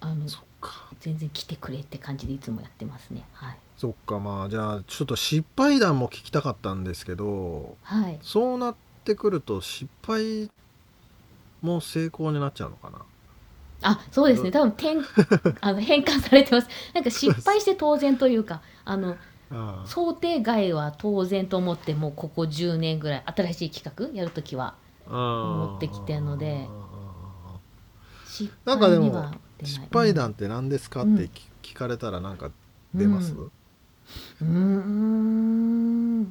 [0.00, 0.88] あのそっか。
[1.00, 3.24] 全然来てくれって感じでいつもやってますね。
[3.32, 10.50] はい、そっかまあじゃあちょっと失敗談も聞きたかったんですけどはい、そうなってくると失敗
[11.62, 12.98] も成功になっちゃうのかな？
[13.82, 14.50] あそうですね。
[14.50, 14.98] 多分転
[15.62, 16.68] あの変換されてます。
[16.92, 19.16] なんか失敗して当然というかあの
[19.86, 24.74] 想定外は当然と思ってもうここ10年ぐらい新しい企画やるときは
[25.06, 26.68] 持ってきてんので
[28.26, 29.30] 失敗なんかでも
[29.62, 31.30] 失敗談って何ですかって聞
[31.62, 32.50] 聞かれたらなんか
[32.94, 33.44] 出ます、うん。
[33.46, 36.22] うーん。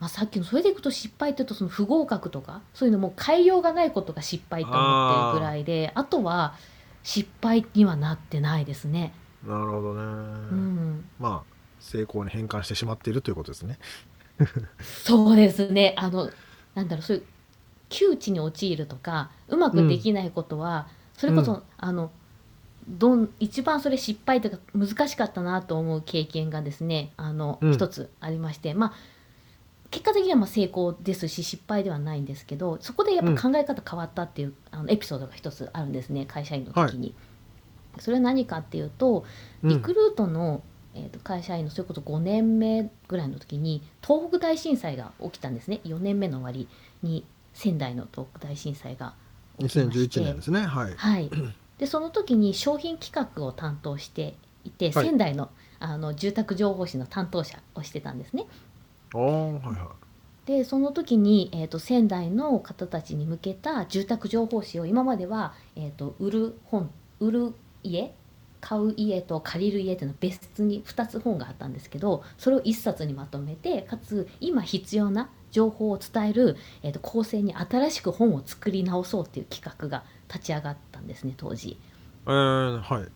[0.00, 6.54] まあ、さっきのそれでいくと失敗っていうとその不合格とかそういうのもう変えようがないことが失敗と思ってるぐらいであとは
[7.02, 9.12] 失敗にはなってないですね。
[9.46, 10.04] なるほどね、う
[10.54, 13.78] ん、まあ成功に変換してしまっているということですね。
[14.80, 15.94] そうですね。
[15.98, 16.30] あの
[16.74, 17.24] なんだろうそういう
[17.90, 21.62] 窮地に陥るとかうまくできないことは、それこそ、うん。
[21.76, 22.10] あの
[22.90, 27.72] どん一番それ失敗というか難しかったなと思う経験がですねあの、うん。
[27.72, 28.92] 一つありましてまあ
[29.90, 37.14] 結果的にはまあ成功ですし失敗ではないんですけどそこでやっぱ考え方変わったっていう、あのエピソードが一つあるんですね会社員の時に。
[37.98, 39.24] それは何かっていうと
[39.64, 40.62] リクルートの、
[40.94, 45.80] えー、と会社員のそれこそ5年目ぐらいの時に東北大震災が起きたんですね。
[45.84, 46.68] 4年目の終わり
[47.02, 49.14] に仙台の東北大震災が
[49.58, 50.20] 起きまして。
[50.20, 50.60] 2011年ですね。
[50.60, 50.94] はい。
[50.96, 51.30] はい、
[51.80, 55.50] でその時に商品企画を担当していて、はい仙台の
[55.82, 58.44] あの住宅情報誌の担当者をしてたんですね。
[59.14, 59.92] ああはいは
[60.44, 68.12] でその時に、えー、と仙台の方たちに向けた住宅情報誌を今までは、えー、と売る本売る家
[68.60, 81.70] 買う家と借りる家っていうのは別に2つ本があったんですけどそれを1冊にまとめてかつ今必要な情報を伝える、えー、と構成に新しく本を作り直そうっていう企画が立ち上がったんですね当時。
[81.70, 81.78] い
[82.26, 83.08] えー、はい。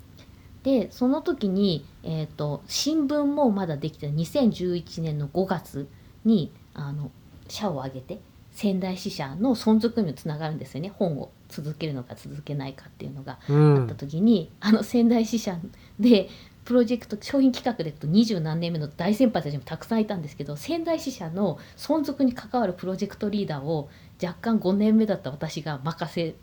[0.62, 5.88] でその時に、えー、と新聞もまだできて2011年の5月
[6.24, 7.10] にあの
[7.48, 8.18] 社を挙げて
[8.54, 10.92] 仙台支社の存続にもつながるんですよね。
[10.96, 15.58] 本を続けるのか続けないかっていうのがうあったん時に、あの仙台支社
[15.98, 16.28] で
[16.64, 23.90] プロジェクト商品企画でと二十何年目の大先輩たちもたくさんいたんですけど仙台支社の存続に関わるプロジェクトリーダーを
[24.22, 26.34] 若干5年目だった私が任せ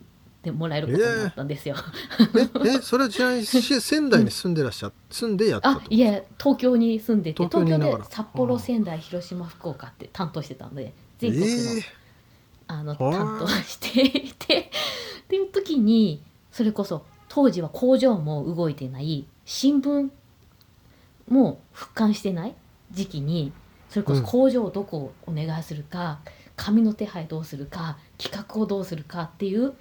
[0.42, 1.76] てもらえることになったんですよ。
[2.64, 5.80] ええそれはちなみにし仙台に住んでらっしゃ 住んでやったと？
[5.80, 11.46] あいや東京に住んでて東京で札幌仙台広島福岡って担当してたので全国の,、
[11.78, 11.82] え
[12.68, 14.70] あのはあ担当していて
[15.24, 20.10] っていう時にそれこそ当時は工場も動いてない新聞
[21.28, 22.54] も復刊してない
[22.90, 23.52] 時期に
[23.88, 26.20] それこそ工場をどこをお願いするか、
[26.56, 29.74] 紙の手配どうするか企画をどうするかっていう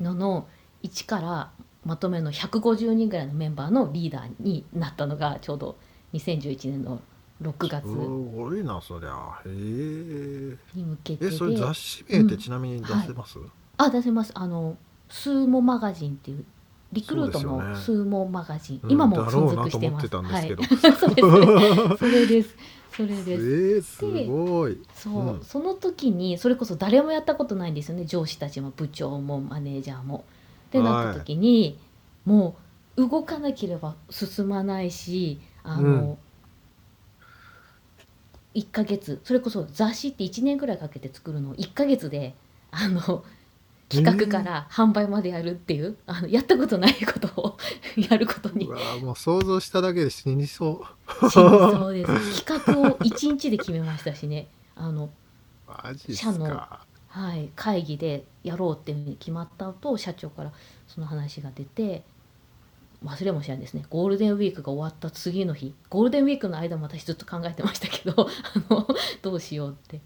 [0.00, 0.46] のの
[0.82, 1.50] 一から
[1.84, 5.76] まとめの150人ぐらいのメンバーのリーダーになったのがちょうど
[6.12, 7.00] 2011年の
[7.42, 9.40] 6月すごいなそりゃ。
[9.46, 10.56] へえ。
[10.74, 11.34] に向けてで。
[11.34, 13.38] えそれ雑誌名ってちなみに出せます、
[13.78, 14.32] あ出せます。
[14.34, 14.76] あの
[15.08, 16.44] スーモマガジンっていう
[16.92, 17.68] リクルートそうですよね。
[17.70, 22.56] のスーモマガジン、うん今も存続してますたんはい、そうですそれです。
[22.92, 24.04] それえです。
[24.04, 24.78] ー、すごい。
[24.94, 25.44] そう、うん。
[25.44, 28.04] その時にそれこそ誰もやったことないんですよね。
[28.04, 30.24] 上司たちも部長もマネージャーも。
[30.68, 31.78] ってなった時に、
[32.24, 32.56] も
[32.96, 36.18] う動かなければ進まないしあの、
[38.54, 42.34] 1ヶ月それこそ雑誌って1年ぐらいかけて作るのを1ヶ月で
[42.70, 43.24] あの
[43.90, 47.58] 企画から販売までやるっていう、あのやったことないことを
[48.10, 48.68] やることに。
[49.02, 50.84] もう想像しただけで死にそ
[51.28, 52.44] そうです。
[52.44, 54.46] 企画を1日で決めましたしね。
[54.76, 55.10] あのう
[55.68, 60.52] マジ社のかはい、会議でやろうっていうふうに決まった後社長から
[60.86, 62.04] その話が出て
[63.04, 63.84] 忘れもしないですね。
[63.90, 65.74] ゴールデンウィークが終わった次の日。
[65.88, 68.86] ゴールデンウィークの間も私ずっと考えてましたけどあの
[69.22, 70.00] どうしようって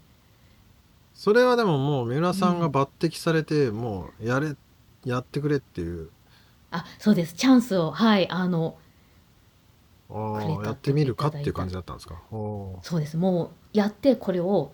[1.25, 4.55] それはでももう三浦さんが抜擢されて、もうやれ
[5.05, 6.11] やってくれっていう。
[6.69, 7.33] あそうです。
[7.33, 8.77] チャンスをはいあの
[10.07, 12.21] あくれたあやってみるかっていう感じだったんですか？
[12.29, 13.17] そうです。
[13.17, 14.71] もうやってこれを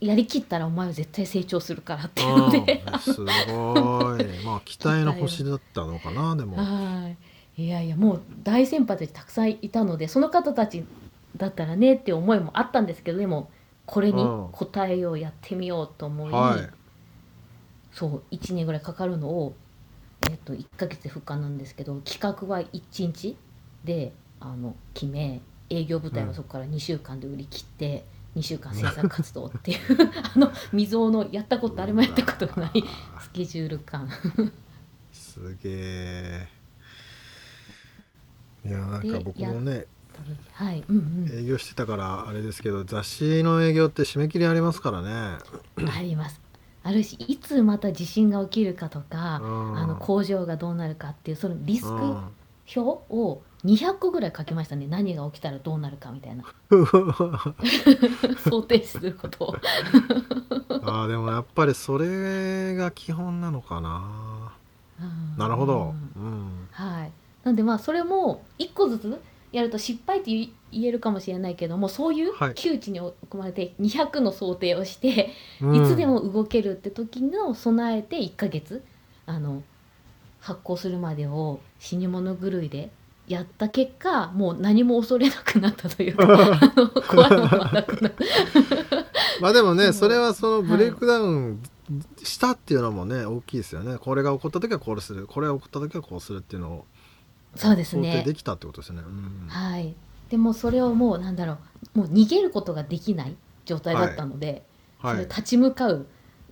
[0.00, 2.82] やりきったらお前は絶対成長するからっていうので。
[2.86, 4.24] あーすごい。
[4.42, 6.56] まあ期待の星だったのかなでも。
[6.56, 7.10] は
[7.58, 7.62] い。
[7.62, 10.82] いやいやもう大先輩たちたくさんいたのでその方たち
[11.36, 13.50] だったらねっていう思いもあったんですけどでも
[13.90, 14.28] これにうん。
[14.44, 14.54] 応
[14.86, 16.70] えようやってみようと思い、はい。
[17.92, 19.56] そう1年ぐらいかかるのを、
[20.30, 23.36] えっと1ヶ月で復刊なんですけど企画は1日
[23.82, 28.04] であの決め営業部隊はそこから2週間で売り切って、
[28.36, 29.78] 2週間制作活動っていう
[30.36, 32.84] あの未曾有のやったこと誰もやったことがない
[33.20, 34.08] スケジュール感。
[35.12, 36.48] すげえ
[38.64, 39.86] いやなんか僕もね
[40.52, 40.84] はい。
[40.88, 41.00] うんう
[41.34, 41.38] ん。
[41.40, 45.10] 営業してたからあれですけど雑誌の営業って締め切りありますからね。
[45.10, 46.40] あります。
[46.82, 49.78] あるしいつまた地震が起きるかとか、うん。
[49.78, 52.30] あの工場がどうなるかっていうそのリスクうん。
[52.76, 52.80] 表
[53.12, 54.86] を200個ぐらい書きましたね。
[54.86, 56.44] 何が起きたらどうなるかみたいな。
[58.48, 59.56] 想定することを。
[60.82, 64.52] あーでもやっぱりそれが基本なのかな。
[65.00, 65.36] うん。
[65.36, 67.12] なるほど、ううんん、はい、
[67.44, 69.20] なんでまあそれも一個ずつ
[69.52, 72.54] やると失敗って言えるかもしれないけどもそういうはい。
[72.54, 75.84] 窮地に追い込まれて200の想定をして、うん。
[75.84, 78.84] いつでも動けるって時の備えて1ヶ月
[79.26, 79.62] あの
[80.40, 82.90] 発行するまでを死に物狂いで
[83.26, 86.26] やった結果もう何も恐れなくなったというか
[87.08, 88.10] 怖いものはなくな。
[89.40, 91.62] まあでもねそれはそのブレイクダウン
[92.22, 93.98] したっていうのもね大きいですよね。
[93.98, 95.26] これが起こった時はこれする。
[95.26, 96.84] これが起こった時はこうするっていうのを
[97.56, 98.12] そうですね。
[98.12, 99.48] 想定できたってことですね、うん。
[99.48, 99.94] はい、
[100.28, 101.58] でもそれをもうなんだろ
[101.94, 104.62] うもう逃げることができない状態だったので、
[104.98, 105.14] はい。
[105.14, 106.06] それ立ち向かう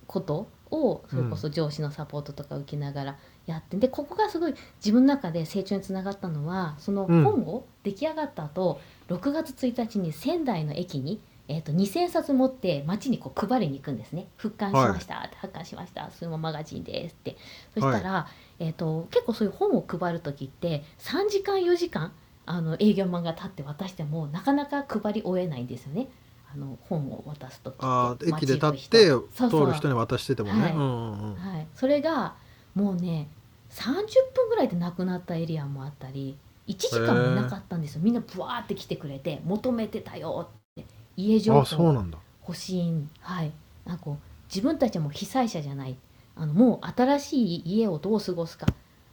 [0.07, 7.23] ことをそれこそ上司のサポートとか受けながらやって、でここがすごい自分の中で成長につながったのはそのうん。
[7.23, 16.11] 本を出来上がった後、6月1日に仙台の駅に、えー、と2,000冊持って街にこう配りに行くんですね「復刊しました」って「発刊しました。
[16.11, 17.37] スーモマガジンです」って。
[17.73, 18.27] そしたら、
[18.59, 22.11] えー、と結構そういう本を配る時って3時間4時間
[22.45, 26.07] あの営業マンが立って渡してもなかなか配り終えないんですよね。
[26.51, 27.79] あの本を渡す時って。
[27.81, 30.71] あー駅で立って通る人に渡しててもね、はい。
[30.73, 31.35] うんうんうん。
[31.35, 32.35] はい、それが
[32.73, 33.29] もうね
[33.69, 33.93] 30
[34.33, 38.01] 分ぐらいでなくなったエリアもあったり1時間もいなかったんですよ。
[38.03, 42.17] みんなブワーって来てくれて求めてたよって家情あそう報なんだ。
[42.47, 43.51] 欲しいんはい。
[43.85, 44.17] なんかこう
[44.49, 45.95] 自分たちはもう被災者じゃない
[46.39, 48.65] あのもう新しい家をどう過ごすか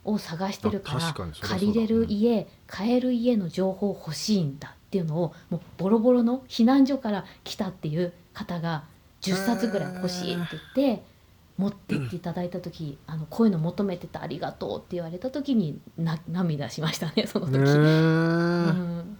[0.05, 8.85] を探してるから借りれる家買える家の情報欲しいんだっていうのをもうボロボロの避難所から来たっていう方が
[9.23, 11.03] 10冊ぐらい欲しいって言って
[11.59, 17.59] 持ってっていただいた時 あのこういうの求めてたありがとうって言われた時にな涙しましたねその時。
[17.59, 19.19] ねえ、うん。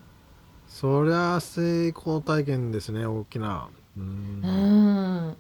[0.69, 5.37] そりゃ成功体験ですね大きなううんな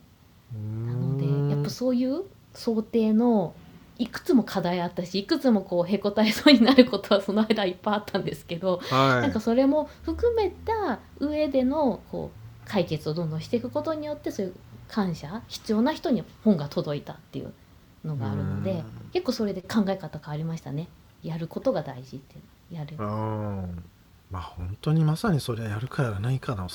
[0.55, 2.25] のでやっぱそういう
[2.57, 3.55] 想定の
[3.99, 9.23] いくつも課題あったしいくつもこうへこたれそうになることはその間いっぱいあったんですけど、はい。
[9.23, 14.55] なんかそれも含めた上でのこう解決をどんどんしていくことによってそういう
[14.89, 17.53] 感謝必要な人に本が届いたっていう
[18.05, 18.85] のがあるのでうん。
[19.13, 20.89] 結構それで考え方変わりましたね。
[21.23, 22.37] やることが大事って
[22.71, 22.97] やる。
[24.31, 26.69] うんまあ本当にまさにそれはやるかやらないかの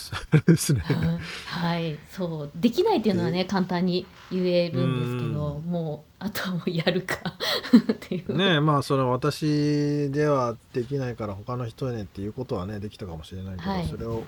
[0.46, 0.84] ですね。
[0.90, 2.00] うんはい。
[2.10, 2.52] そう。
[2.56, 7.18] できないっていうのはね簡単に言えるんですけどもうあとはもうやるか。
[7.92, 8.38] っていう。
[8.38, 13.88] ねえまあそれは私ではできないから他の人やねっていうことはねできたかもしれないけど、はい。
[13.88, 14.24] それを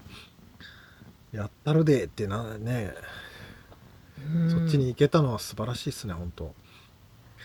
[1.32, 2.94] やったるでってなね、
[4.36, 4.52] うん。
[4.52, 6.54] そっちに行けたのは素晴らしいですね本当。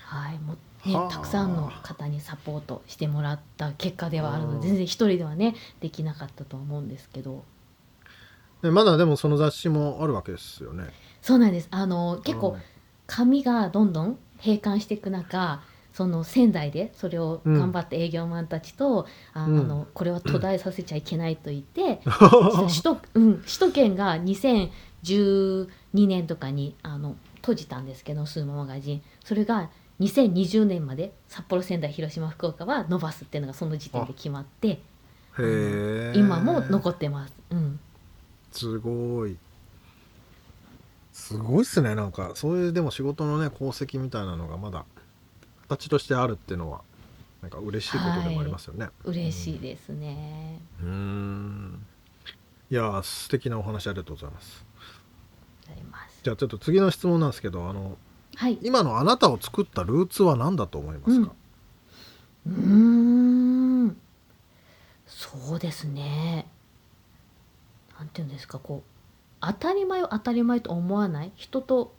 [0.09, 1.11] はい、もうねはあ。
[1.11, 4.61] たくさんの方にサポートしてもらった結果ではあるのうん。
[4.61, 7.45] で全然一人ではねできなかったと思うんですけど。
[8.63, 10.91] でまだでもその雑誌もあるわけですよね。
[11.23, 11.69] そうなんです。
[11.71, 12.57] あの結構
[13.07, 15.63] 紙がどんどん閉館していく中
[15.93, 19.59] その仙台でそれを頑張った営業マンたちと、あうん。
[19.59, 22.01] あのこれは途絶えさせちゃいけないと言って、
[22.69, 29.03] 首都うん、首都圏が2012年とかにあの閉じたんですけどスーモマガジン。
[29.25, 34.81] それが2020年まで札幌仙台広島福岡は伸ばすっていうのがその時点で決まって。
[36.15, 37.35] 今も残ってます。
[37.51, 37.81] うん
[38.53, 39.37] すごい。
[41.13, 44.85] すごいっすねなんかそういうでも仕事のね功績みたいなのがまだ
[45.69, 46.81] 形としてあるっていうのは
[47.43, 48.89] なんか嬉しいことでもありますよね。
[49.05, 50.61] 嬉しいですね。
[50.81, 51.85] うーん
[52.71, 54.65] いやー素敵なお話ありがとうございます。
[56.23, 57.97] じゃあちょっと次の質問なんですけどあの
[58.39, 58.59] はい。
[58.63, 61.33] 今のあなたを作ったルーツは何だと思いますか、
[62.47, 63.97] うーん。
[65.09, 66.47] そうですね。
[67.99, 68.91] なんていうんですかこう
[69.41, 71.33] 当たり前を当たり前と思わない？
[71.35, 71.93] 人と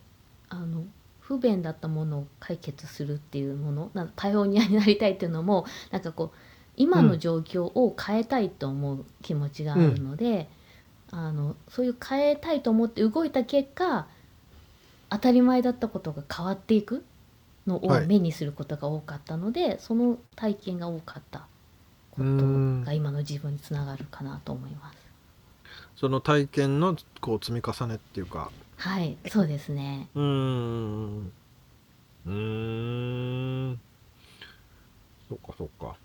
[0.48, 0.84] あの
[1.20, 3.90] 不便だったものを解決するっていうもの？
[3.92, 6.36] なんパイオニアになりたいっていうのもなんかこう
[6.74, 10.48] 今の状況を変えたいと思う気持ちがあるので、
[11.10, 14.08] あのそういう変えたいと思って動いた結果
[15.10, 17.04] 当たり前だったことが変わっていく
[17.66, 21.40] のをはい目にすることが多かったので、その体験が多かった
[22.10, 24.96] ことが今の自分につながるかなと思います。
[25.96, 30.08] その体験のこう積み重ねっていうかはい、そうですね。
[30.14, 31.32] うーん
[32.26, 33.80] うーん
[35.28, 35.96] そっかそっか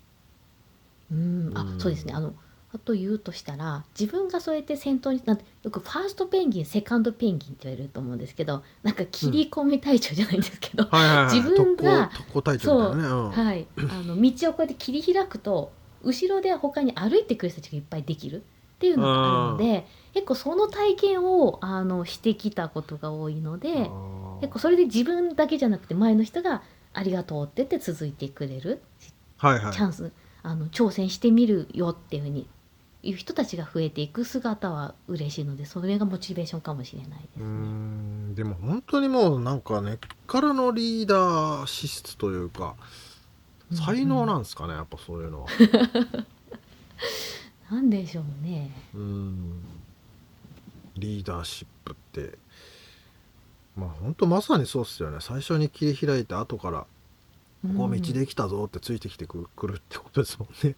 [1.10, 2.12] うん、あう、んそうですね。
[2.12, 2.45] あの、あ
[2.78, 11.34] と言うとしたら、自分がそうやって先頭になんてよくファーストペンギン、セカンドペンギンって言われると思うんですけど、なんか切り込み隊長じゃないんですけど、はいはいはい。
[11.34, 13.08] 自分が特攻特攻隊長みたいなね。
[13.08, 13.30] うん。
[13.30, 15.72] はい、あの道をこうやって切り開くと
[16.02, 18.42] 後ろで他に歩いてくる人たちがいっぱいできる
[18.76, 23.90] っていうのがあるので結構その体験をあのしてきたことが多いので
[24.40, 26.62] 結構それで自分だけじゃなくて前の人が
[26.92, 28.82] ありがとうって言って続いてくれる
[29.38, 29.72] はいはい。
[29.72, 30.12] チャンス
[30.42, 32.46] あの挑戦してみるよっていうふうに
[33.06, 37.44] いう人たちが増えていく姿は嬉しいのでそれがモチベーションかもしれないですね。
[37.44, 38.34] ん。
[38.34, 42.74] でも本当にもうなんか根っからのリーダー資質というか
[43.72, 45.48] 才能なんですかねやっぱそういうのは。
[47.70, 48.70] なんでしょうね。
[48.94, 49.62] うん。
[50.96, 52.38] リーダーシップって。
[53.76, 55.18] まあ本当まさにそうっすよね。
[55.20, 56.86] 最初に切り開いて後から
[57.68, 60.76] 「ここ道できたぞ」ってついてきてくくるってことですもんね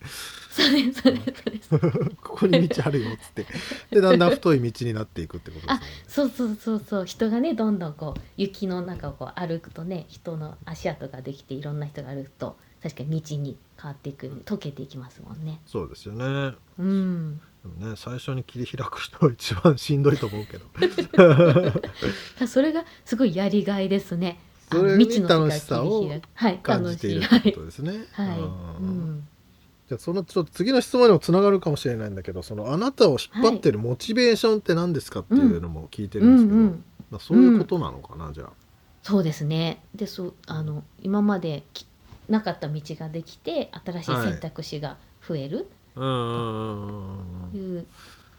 [0.50, 2.16] そうですそうですそうです。
[2.22, 3.46] ここに道あるよっつって
[3.90, 15.60] でだんだん太い道になっていくってことですあねそうそうそうそう人がねどんどんこう雪の中をこう歩くとね人の足跡ができていろんな人が歩くと確かに道に変わっていく溶けていきますもんね。
[15.66, 17.40] そうですよねうん。
[17.78, 20.66] ね最初に切り開く人は一番しんどいと思うけど
[22.46, 24.38] それがすごいやりがいですね。
[24.70, 26.04] それに楽しさを
[26.62, 28.04] 感じている楽しいってことですね。
[28.12, 28.28] はい。
[28.28, 28.38] はい。
[28.38, 28.48] ううん
[29.18, 29.28] ん。
[29.88, 36.84] じゃあそのちょっと次の質問にもつながるかもしれないんだけどそのあなたを引っ張ってるモチベーションって何ですかっていうのも聞いてるうんですけど、ん。
[37.10, 38.50] まあそういうことなのかな、じゃあ。
[39.02, 39.82] そうですね。
[39.94, 41.86] で、そうあの今までき
[42.28, 45.66] なかった道ができて新しい選択肢が増える
[45.96, 46.88] うんうん
[47.44, 47.86] うんという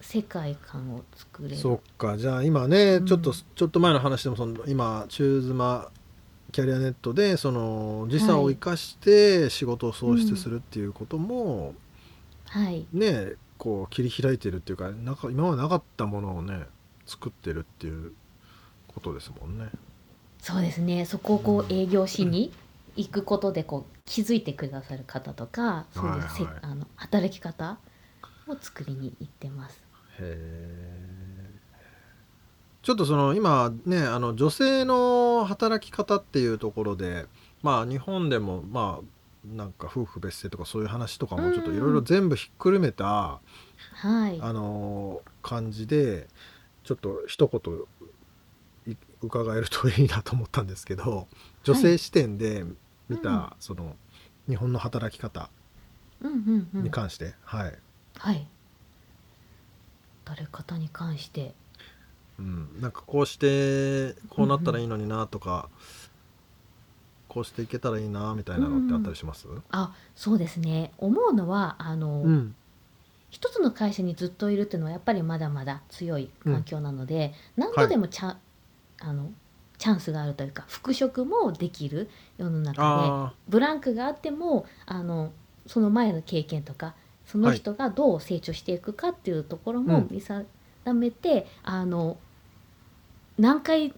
[0.00, 1.56] 世界観を作れる。
[1.56, 5.90] そっかじゃあ今ね、うんちょっとちょっと前の話でもその今中妻
[6.50, 11.74] キャリアネットでその時差を生かして仕事を創出するっていうことも
[12.50, 12.86] はい。
[12.92, 16.64] ね、こう切り開いてるっていうかなんか今までなかったものをね
[17.06, 18.12] 作ってるっていう
[18.88, 19.68] ことですもんね。
[20.40, 21.04] そうですね。
[21.04, 22.52] そこをこう営業しに
[22.96, 27.78] 行くことでこう気づいてくださる方とか、そういうせ、はいはいあの働き方
[28.48, 29.80] を作りに行ってます。
[30.18, 31.09] へー
[32.82, 37.26] ちょっとその今ねあの女性の働き方っていうところで
[37.62, 43.40] まあ日本でもまあなんか夫婦別姓とかそういう話とかもちょっといろいろ全部ひっくるめた、
[43.94, 44.38] はい。
[44.40, 46.26] あの感じで
[46.84, 47.46] ちょっと一
[48.86, 51.26] 言い伺えるといいなと思ったんですけど
[51.64, 52.64] 女性視点で
[53.08, 53.96] 見た、うんその
[54.48, 55.48] 日本の働き方
[56.20, 56.82] うんうんうん。
[56.82, 57.78] に関して、はい、
[58.16, 58.46] はい。
[60.24, 61.54] 誰方に関して。
[62.40, 65.68] うん、なんかこうしてこうなったらいいのになとか、
[67.28, 70.92] こうしていけたらいいなみたいなのってあったりします、あ、そうですね。
[70.98, 72.54] 思うのはあの、うん
[73.30, 78.34] 一つの会社にずっといるっていうのはやっぱりまだまだ強い環境なので、何度でもチャ,、
[78.98, 79.30] あの
[79.78, 85.32] チャンスがあるというか復職もできる世の中であブランクがあってもあの
[85.66, 89.86] その前の経験とかその人がどう成長していくかっていうところうん。
[89.86, 90.44] も見定
[90.92, 92.18] めて、あの
[93.40, 93.94] 何回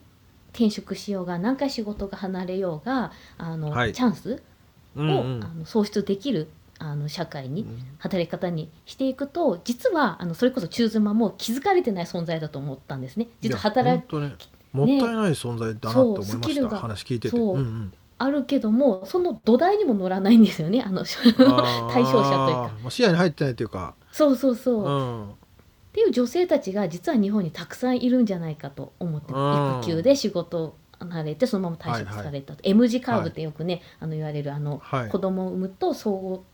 [0.53, 3.93] 転職しようが何回仕事が離れようがあの、はい。
[3.93, 4.43] チャンス
[4.97, 5.45] を、ーうんうん。
[5.45, 13.29] あの創出できるあの社会にうん働き方にしていくと実はあのそれこそ中妻も気づかれてない存在だと思ったんですね。
[13.41, 14.37] 実は働きいや本当ね
[14.73, 17.37] もったいない存在だなって思いました、そうスキルが話聞いてて。
[17.37, 20.81] そうあるけどもその土台にも乗らないんですよね。
[20.81, 21.05] あの
[21.93, 22.73] 対象者というか。
[22.83, 25.31] まあ視野に入ってないというか、そうそうそう、っうん、
[25.93, 29.81] ていう女性たちが実は日本にたくさんいるんじゃないかと思ってうん。
[29.81, 35.09] 育休で仕事を離れてそのまま退職されたと、M 字カーブってよくね、あの言われるあのはい。
[35.09, 36.45] 子供を産むと総合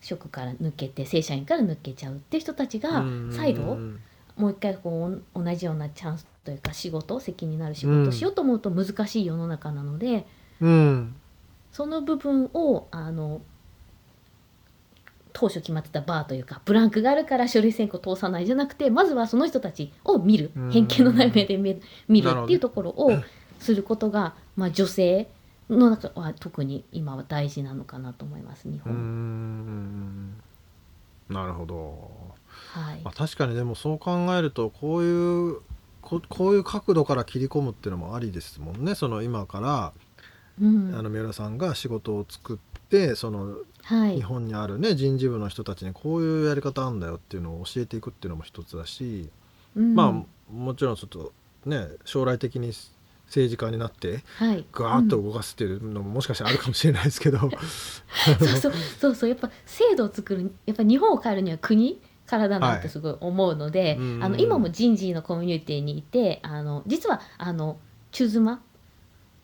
[0.00, 4.00] 職から抜けて正社員から抜けちゃうっていう人たちが再度うん
[4.36, 10.26] もう一回こう同じようなチャンスというか仕事責任のある仕事をしようと思うと難しい世の中なので、
[10.60, 11.14] うん。
[11.70, 13.42] その部分をあの
[15.32, 20.50] 当初決まってたバーというかブランクがあるから書類選考通さないじゃなくてまずはその人たちを見る。
[20.56, 20.70] うん。
[20.70, 23.12] 偏見のない目で見見るっていうところを
[23.58, 25.28] することが、まあ、女性
[25.70, 28.92] の中は特に今は大事なのかなと思います日本。
[28.92, 30.42] ん。
[31.28, 32.10] なるほど、
[32.72, 33.00] はい。
[33.02, 35.60] まあ、確かにでもそう考えるとこういう
[36.02, 38.94] ここういう角度から切り込むっていうのもありですもんね。
[38.94, 39.92] その今から、
[40.60, 40.94] うん。
[40.94, 42.71] あの三浦さんが仕事を作って
[43.16, 44.16] そのはい。
[44.16, 49.30] 日本にあるね人事部の人たちにこういうやり方あんだよっていうのを教えていくっていうのも一つだし、
[49.76, 49.94] うん。
[49.94, 51.32] まあもちろんちょっと
[51.66, 52.72] ね将来的に
[53.26, 54.64] 政治家になってはい。
[54.72, 57.50] ガーッとうん動かすっていうのももしかしたらあるかもしれないですけど、そう
[58.48, 64.22] そうそうそうやっぱ制度を作るやっぱ日本を変えるには国からだなってすごい思うので、うん。
[64.22, 67.78] あの今も人事のコミュニティにいてあの実はあの
[68.10, 68.62] 中妻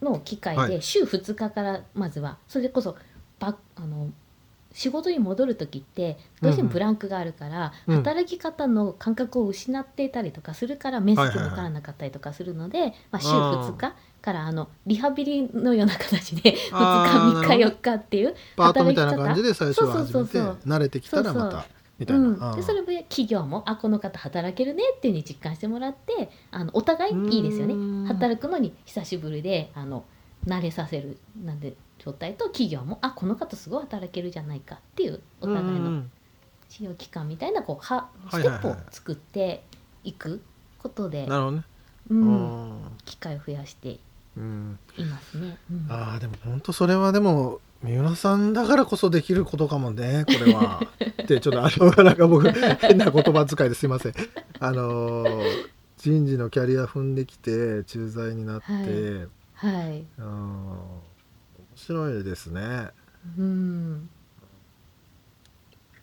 [0.03, 0.71] の機会はい。
[0.71, 2.97] で週2日からまずはそれこそ
[3.39, 4.11] ばあの
[4.73, 7.97] 仕事に戻る時ってどうしてもブランクがあるから、うん。
[7.97, 17.77] 働き方の感覚を失っていたりとかするから面積も分からなかったりとかするので、まあ、週2日からあのリハビリのような形で2日3日あーなるほど。
[17.77, 20.59] 4日っていうパートみたいな感じで最初は始めてそうそうそう。
[20.65, 21.67] 慣れてきたらまそうた
[21.99, 30.05] みたいうな、ん、でそれで企業もあこの方働けるねっていうふうに実感してもらってあのお互いいいですよねうん働くのに久しぶりであの
[30.47, 31.75] 慣れさせるなんで
[32.09, 36.11] 状態と企業もあこの方すごい働けるじゃないかっていうお互いのうん
[36.71, 39.63] 使用期間みたいなこうはステップを作って
[40.05, 40.43] いく
[40.79, 41.65] ことで、なるほどね、
[42.11, 42.81] う、うん。
[43.07, 43.99] 機会を増やして
[44.37, 45.57] うんいますね。
[45.71, 45.87] うん。
[45.89, 50.83] ああでも本当それはでも三浦さんだからこそできることかもねこれは。
[51.23, 54.13] ってちょっとあのなんか僕変な言葉遣いですいません。
[54.61, 58.67] あのー人事のキャリア踏んできて駐在になって、
[59.55, 59.79] はい。
[59.81, 61.08] はい、うん面
[61.89, 62.89] 白いですね。
[63.39, 64.11] うん、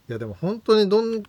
[0.10, 1.24] いやでも本当にどん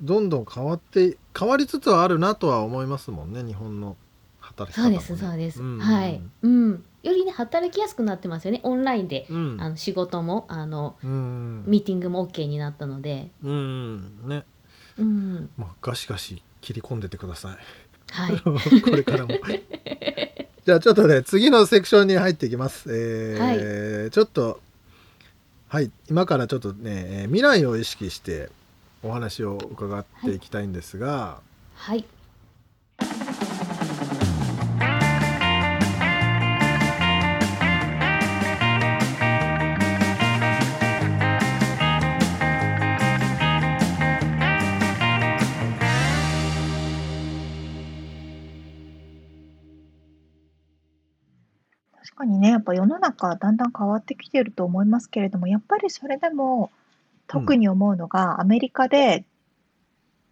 [0.00, 3.96] どんどん変わって変わりつつはあるなとは思いますもんね日本の
[4.40, 5.78] 働き方も、ね、そうですそうです、ん。
[5.78, 9.56] はい、うん、よりね働きやすくなってますよねオンラインで、うん。
[9.60, 11.64] あの仕事もあのうん。
[11.66, 14.28] ミーティングも OK になったので、うん。
[14.28, 14.44] ね。
[14.98, 17.56] うん、まあガシガシ切り込んでてください
[18.10, 18.40] はい、
[18.82, 19.34] これからも。
[20.64, 22.88] じゃあちょっとね次のセクションに入っていきます。
[22.88, 24.60] えーちょっと
[25.68, 25.90] はい。
[26.08, 28.50] 今からちょっとねえー未来を意識して
[29.02, 31.40] お話を伺っていきたいんですが、
[31.74, 32.15] はい、確
[52.16, 56.70] かにね、やっぱ世の中だんだん変わってきてると思いますけれども、やっぱりそれでも
[57.28, 59.24] 特に思うのが、アメリカで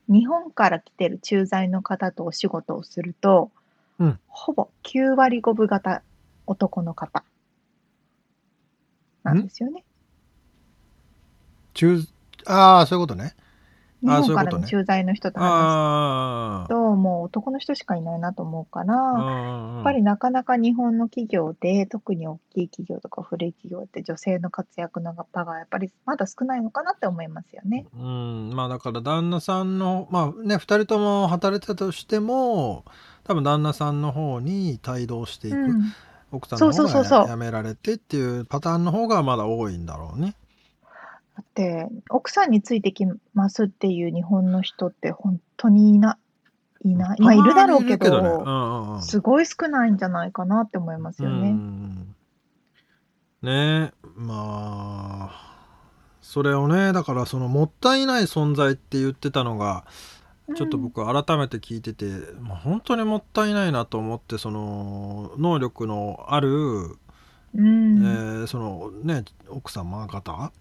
[0.08, 3.50] 日本から来てる駐在の方とお仕事をすると、
[3.98, 4.18] うん。
[4.26, 6.02] ほぼ9割5分型
[6.46, 7.22] 男の方。
[9.22, 9.84] なんですよね。
[11.74, 12.00] 中
[12.46, 13.34] ああそういうことね
[14.04, 27.86] 日本からの駐在の人と話あすと、もう男の人しかいないなと思うから、あやっぱりなかなか日本の企業で、特に大きい企業とか古い企業って女性の活躍の場がやっぱりまだ少ないのかなって思いますよね。
[27.98, 32.84] うんまあだから旦那さんのまあね2人とも働いてたとしても
[33.24, 35.92] 多分旦那さんの方に帯同していく、うん、
[36.30, 40.34] 奥さんの方が辞められてっていうパターンの方がまだ多いんだろうね。
[41.36, 46.18] だって、奥さんについてきますっていう日本の人って本当にいな、
[46.84, 47.20] いない。
[47.20, 49.02] まあいるだろうけたまにいるねど、うんうんうん。
[49.02, 51.52] すごい少ないんじゃないかなって思いますようね。
[51.52, 52.14] ん
[53.42, 55.54] ねまあ
[56.20, 59.84] それをねだからそのもったいない存在って言ってたのが
[60.56, 62.06] ちょっと僕改めて聞いてて、
[62.40, 70.52] まあ、本当にもったいないなと思ってその能力のある、うん、えーそのね奥様方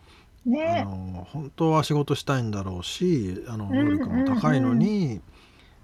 [0.45, 5.21] あねの本当は仕事したいんだろうしあのうん能力も高いのに、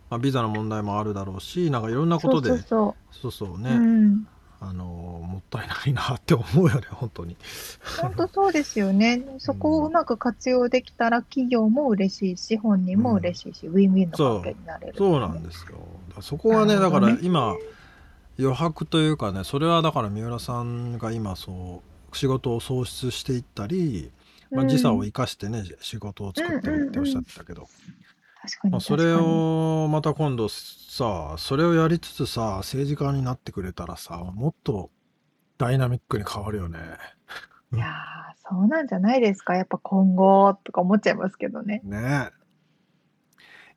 [0.10, 4.28] まあ、ビザの問題もあるだろうしなんかいろんなことでそうそうね、うん。
[4.62, 7.38] あのもったいないなって思うよね本当に。
[8.01, 9.24] 本当そうですよね。
[9.39, 15.78] そこをうまく活用できたら企業も嬉しいし、本人も嬉しいし、ウィンウィンの関係になれる、そうなんですよ。
[16.20, 16.76] そこはね。
[16.76, 17.55] だから今
[18.38, 21.82] 余白というかねそれはだから三浦さんが今そ
[22.12, 24.12] う仕事を創出していったり、
[24.52, 27.68] まあ、うん時差を生かしてね仕事を作ってるっておっしゃってたけど、
[28.80, 34.89] それをまた今度さそれをやりつつさ政治家になってくれたらさもっと
[35.58, 36.80] ダイナミックに変わるよね。
[37.74, 37.89] いやー
[38.50, 39.56] そうなんじゃないですか。
[39.56, 41.82] やっぱ今後とか思っちゃいますけどね。
[41.84, 42.30] ね。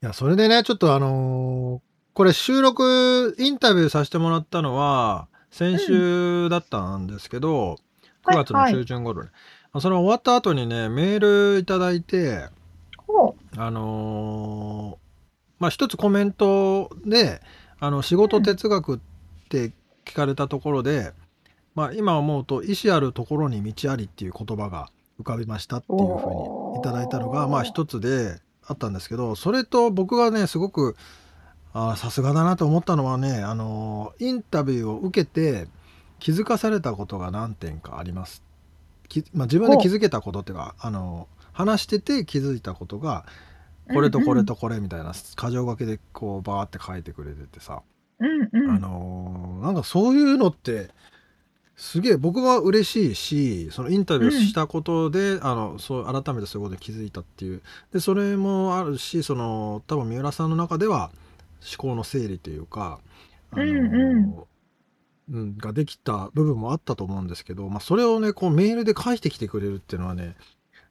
[0.02, 7.78] いやそれでねちょっとあのーこれ収録インタビューさせてもらったのは先週だったんですけど、
[8.26, 8.74] 9月のはい。
[8.74, 12.48] 中旬頃ね、まあその終わった後にねメールいただいて
[13.06, 15.02] ほあのー
[15.58, 17.40] まあ一つコメントで
[17.78, 18.98] あの仕事哲学っ
[19.48, 19.72] て
[20.04, 21.12] 聞かれたところで、
[21.76, 24.88] まあ今思うと意思あるところに道ありっていう言葉が
[25.20, 30.96] 浮かびましたっていうふうにいただいたのがまあ一つであったんですけどそれと僕がねすごく
[31.72, 35.68] あーさすがだなと思ったのはねあのーインタビューを受けて
[36.18, 38.42] 気づかされたことが何点かあります。
[39.12, 43.26] きまあ、自分で気づけたことっていうかあの話してて気づいたことが
[43.92, 47.82] これとこれとこれみたいな箇条書きでこうバーって書いてくれててさ、
[48.20, 48.70] うんうん。
[48.70, 50.88] あのーなんかそういうのって
[51.76, 57.62] すげえ僕は嬉しいしそのインタビューしたことで、あのそう改めてそういうことに気づいたっていう。
[57.92, 61.10] でそれもあるしその多分三浦さんの中では
[61.60, 63.00] 思考の整理というか
[63.50, 64.34] あの、うんうん
[65.32, 70.36] うんができた部分もあったと思うんですけど、まあ、それをねこうメールで返してきてくれるっていうのはね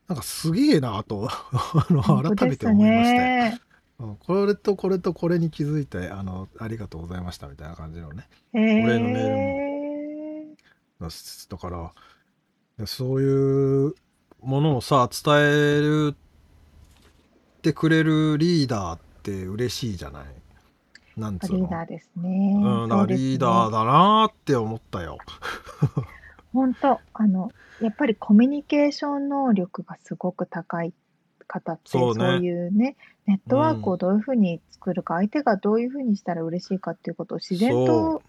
[0.08, 2.02] なんかすげえなと あの
[2.36, 3.18] 改めて思いましたよ。
[3.18, 3.62] ね。
[4.00, 10.56] うんこれとこれとこれに気づいてあのありがとうございましたみたいな感じのねへえ俺のメ
[11.00, 11.08] だ
[11.50, 11.94] だから
[12.80, 13.94] でそういう
[14.42, 20.26] ものをさ伝えるってくれるリーダーって嬉しいじゃない
[21.18, 21.58] なんつうの？
[21.60, 22.54] リーダーですね。
[22.56, 23.80] うん、だからリーダーだ。
[23.80, 25.18] だなーって思ったよ。
[26.54, 27.52] 本当あの
[27.82, 30.94] やっぱりコミュニケーション能力がすごく高い
[31.48, 32.96] 方ってそそういうね
[33.26, 38.24] ネットワークをどういうふうに作るか、相手がどういうふうにしたら嬉しいかっていうことを自然そと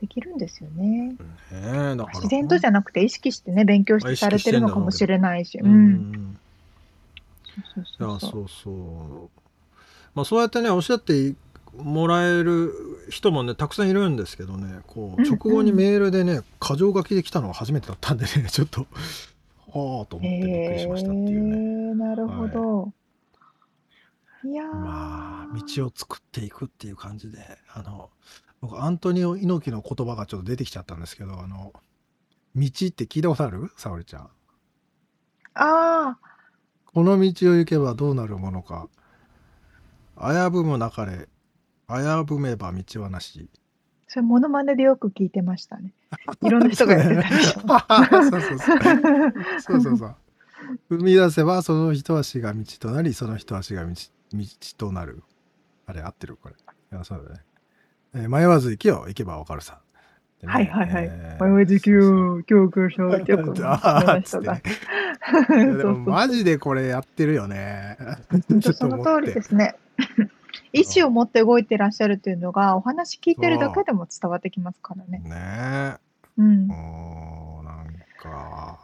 [0.00, 1.08] できるんですよね。
[1.08, 1.16] ね
[1.52, 5.58] えだから自然とじゃなくて意識してね勉強してされてるのかもしれないし。
[7.98, 8.74] そうそうそう
[10.14, 11.34] まあそうやってねおっしゃって
[11.76, 12.72] もらえる
[13.10, 18.86] 人もねたくさんいるんですけどねこう直後にメールでね箇条書きで来たのが初めてだったんでね ちょっと
[19.72, 21.56] はあと思ってびっくりしましたっていうね。
[21.56, 22.92] へえなるほど。
[24.44, 24.74] い、やー。
[24.74, 27.38] まあ道を作っていくっていう感じで
[27.72, 28.10] あの
[28.60, 31.72] 僕アントニオ猪木の言葉がちょっと出てきちゃったんですけどあの
[32.56, 33.70] 道って聞いたことある？
[33.76, 34.30] 沙織ちゃん。
[35.54, 36.18] あ
[36.86, 38.88] この道を行けばどうなるものか。
[40.20, 41.28] 危ぶむなかれ
[41.90, 43.48] 危ぶめば道はなし。
[43.54, 43.60] ー
[44.08, 45.92] それモノマネでよく聞いてましたね。
[46.42, 47.60] いろんな人がやってたでしょ。
[47.60, 48.78] そうそうそう。
[49.60, 50.16] そうそうそう。
[50.90, 53.90] 踏み出せばその一足が道となり、その一足が道
[54.34, 54.44] 道
[54.78, 55.22] となる。
[55.86, 56.54] あれ合ってるこれ。
[56.54, 57.40] いや、そうだね。
[58.14, 59.80] えー迷わず行けよ、行けばわかるさ。
[60.40, 64.60] でねはいはいはいえー迷わず行けよ、教科書ってよく あまーしたがつっ
[65.46, 65.62] てね。
[65.66, 67.96] いやでもマジでこれやってるよね。
[68.30, 69.76] 本当ちょっとその通りですね。
[70.72, 75.18] 意思を持って動いてらっしゃるっていうのが、お話聞いてるだけでも伝わってきますからね。
[75.18, 75.96] ね
[76.38, 76.68] うん。
[76.68, 76.78] なん
[78.20, 78.78] か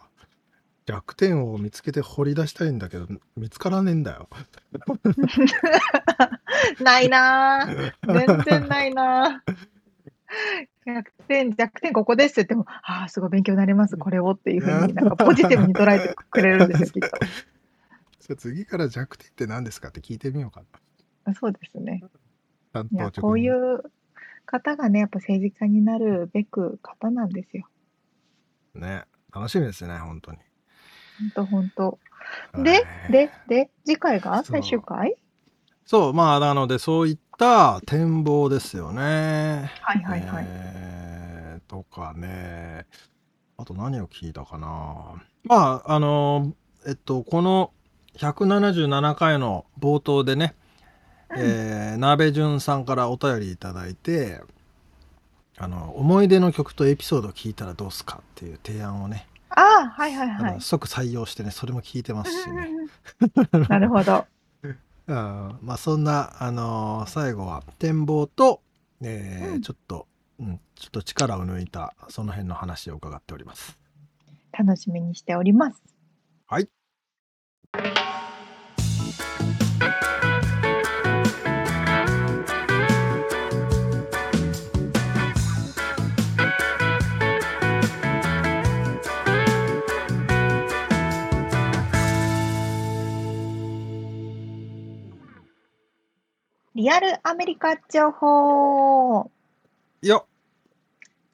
[0.87, 3.07] 弱点を見つけて掘り出したいんだけど
[3.37, 4.29] 見つからねえんだよ。
[6.81, 7.93] ないなぁ。
[8.27, 9.57] 全然ないなぁ。
[10.87, 20.67] 弱点、弱点ここですって言っても、ああ、すごい勉強になります、これをっていうふうに、なんかポジティブに捉えてくれるんですよ、きっじゃあ次から弱点って何ですかって聞いてみようかな。
[21.35, 21.41] と。
[21.41, 22.03] そうですね。
[22.73, 23.83] 担いや、当こうい直う
[24.45, 27.67] 方がね、やっぱ政治家になるべく方なんですよ。
[28.75, 29.05] 入ね
[29.35, 30.39] 楽しみですね本当に。
[31.19, 31.99] ほんとほんと。
[32.53, 34.35] はいで、で、で、次回が？
[34.37, 35.17] そう最終回？
[35.85, 39.71] そうまあなのでそういった展望ですよね。
[39.83, 40.47] はいはいはい。
[40.49, 42.87] えーとかね
[43.57, 45.15] あと何を聞いたかな
[45.45, 46.53] まああの
[46.87, 47.73] えっとこの
[48.19, 50.66] 177回の冒頭でね、うん
[51.37, 54.41] えー、鍋潤さんからお便りいただいて
[55.59, 60.53] あの思い出の曲とエピソードを聞いたらどうすかっていう提案をね、ああ、はいはいあはい。
[60.55, 62.69] の即採用してねそれも聞いてますしね、
[63.69, 64.27] なるほど。
[65.09, 68.61] うん、まあそんなあの最後は展望と、
[69.01, 70.07] えーうんちょっと、
[70.39, 73.79] うん、ちょっと力を抜いたその辺の話を伺っております。
[74.53, 75.83] 楽しみにしております。
[76.47, 76.69] はい。
[96.77, 99.31] リアルアメリカ情報。
[100.03, 100.27] よ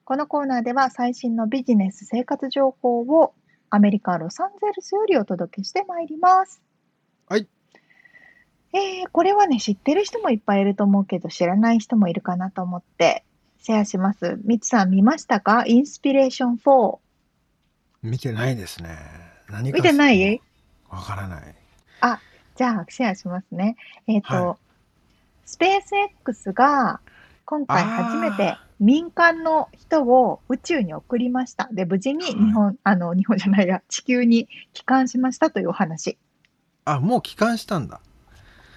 [0.04, 3.34] このコーナーでは最新のビジネス生活情報を
[3.68, 6.62] アメリカ・ロサンゼルスよりお届けしてまいります。
[7.26, 7.48] はい。
[8.72, 13.24] えー、これはね、知ってる人もいっぱいいると思うけど、知らない人もいるかなと思って
[13.58, 14.38] シェアします。
[14.44, 15.64] みつさん見ましたか？
[15.66, 16.98] インスピレーション4。
[18.04, 18.96] 見てないですね。
[19.50, 20.40] 何か見てない？
[20.88, 21.42] わからない。
[22.54, 23.76] じゃあ、シェアしますね。
[24.06, 24.56] えっ、と、は
[25.52, 25.92] スペース
[26.22, 27.00] X が
[27.44, 31.68] 今回初めてあ民間の人を宇宙に送りました。
[31.70, 36.16] で、無事に日本、あの、日本じゃないや、地球に帰還しましたというお話。
[36.86, 38.00] あもう帰還したんだ。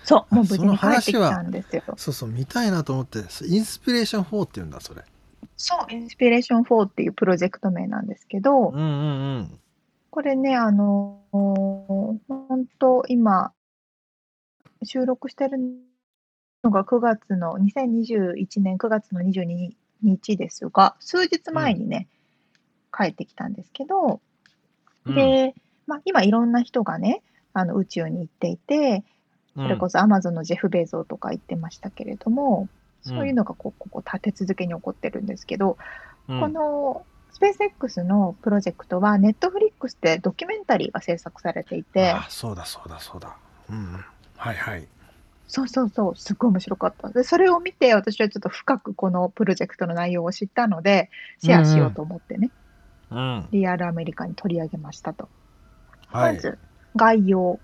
[0.03, 1.81] そう、あもう無事に帰ってきたんですよ。
[1.95, 5.01] そうそう見たいなと思ってインスピレーション4って言うんだそれ。
[5.55, 9.59] そう、インスピレーション4っていうプロジェクト名なんですけど、うんうんうん。
[10.11, 11.37] これね、あのー、
[12.27, 13.53] 本当今、
[14.83, 15.57] 収録してる
[16.65, 19.69] のが9月の、2021年9月の22
[20.03, 22.07] 日ですが、数日前にね、
[22.95, 24.19] 帰ってきたんですけど、
[25.05, 25.53] うんで、
[25.85, 27.21] まあ、今いろんな人がね、
[27.53, 29.03] あの宇宙に行っていて、
[29.55, 32.67] それこそアマゾンのジェフ・ベゾーとか言ってましたけれども、
[33.03, 35.77] そういうのがこうここ立て続けに起こってるんですけど、
[36.27, 43.35] うんこのスペース X のプロジェクトは、ネットフリックスでドキュメンタリーが制作されていて、あそうだそうだそうだ。
[43.69, 44.03] うん。
[44.37, 44.87] はいはい。
[45.47, 47.09] そうそうそう、すっごい面白かった。
[47.09, 52.51] で、それを見て、私はちょっと深くこのプロジェクトの内容を知ったので、シェアしようと思ってね、
[53.11, 53.47] うん。
[53.51, 55.29] リアルアメリカに取り上げましたと。
[56.07, 56.35] はい。
[56.35, 56.57] まず、
[56.95, 57.59] 概要。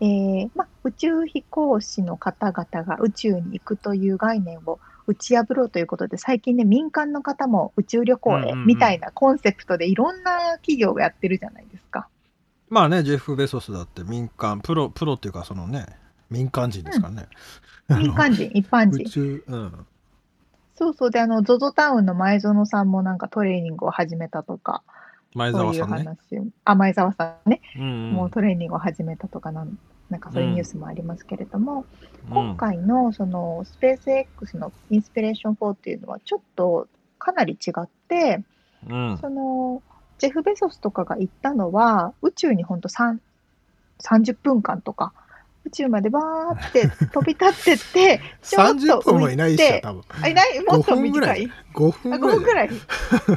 [0.00, 4.78] えーま、宇宙飛行士の方々が宇宙に行くという概念を
[5.08, 12.08] 打ち破ろうということで、最近ね、民間の方も宇宙旅行へうんうんうんみたいなコンセプトでいろんな企業がやってるじゃないですか。
[12.68, 15.86] まあね、ジェフ・ベソスだって民間、プロ、プロっていうかそのね、
[16.30, 17.28] 民間人ですからね。
[17.88, 19.04] 民間人、一般人。
[19.04, 19.86] 宇宙、うん。
[20.74, 21.10] そうそう。
[21.10, 24.82] で、あの、ZOZO タウンの前園さんもなんかトレーニングを始めたとか、
[25.34, 26.04] 前そういう澤さんね。
[26.04, 29.78] 話を、あ、前澤さんね、うんもうトレーニングを始めたとかなん、
[30.10, 31.84] なんかそういうニュースもありますけれども、うん
[32.30, 36.86] 今回のそのスペース X のインスピレーション4っていうのはちょっと
[37.18, 38.44] かなり違って、
[38.86, 39.18] うん。
[39.18, 39.82] その
[40.18, 43.18] ジェフ・ベソスとかが行ったのは宇宙にほんと3
[44.02, 45.12] 30分間とか
[45.68, 47.78] 宇宙までバーって飛び立ってっ
[48.18, 50.02] て、ちょっと30分もいないっしょ、多分。
[50.22, 50.60] あいない？
[50.60, 51.50] もっと5分ぐら短いい。
[51.74, 52.80] 5あ5分ぐらいだよ。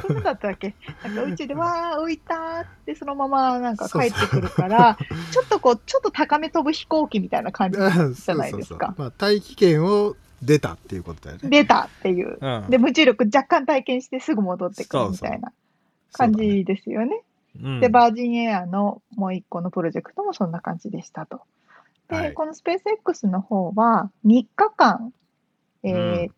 [0.08, 0.22] ぐらい？
[0.24, 0.74] だったっけ？
[1.04, 4.98] なんか宇宙でわー浮いたーってそのままなんか帰ってくるから、
[5.30, 8.38] ちょっとこう、ちょっと高め飛ぶ飛行機みたいな感じうんじゃそうそうそう。
[8.38, 8.94] ないですか。
[8.96, 11.50] まあ、大気圏を出たっていうことだよね。
[11.50, 12.38] 出たっていう。
[12.40, 15.52] うんで、無重力若干体験してすぐ戻ってくるみたいな
[16.12, 17.22] 感そうだねじですよね。
[17.62, 21.42] うんで、バージンエアのもう一個のプロジェクトもそんな感じでしたと。
[22.12, 25.12] で、はいこのスペース X の方は3日間、
[25.82, 26.30] えー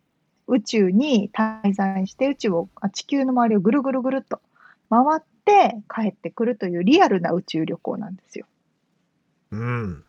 [0.46, 4.42] 宇宙に滞在して宇宙を、あ地球の周りをぐるぐるぐるっと
[4.90, 8.44] 回って帰ってくるというリアルな宇宙旅行なんですよ。
[9.52, 10.04] うん。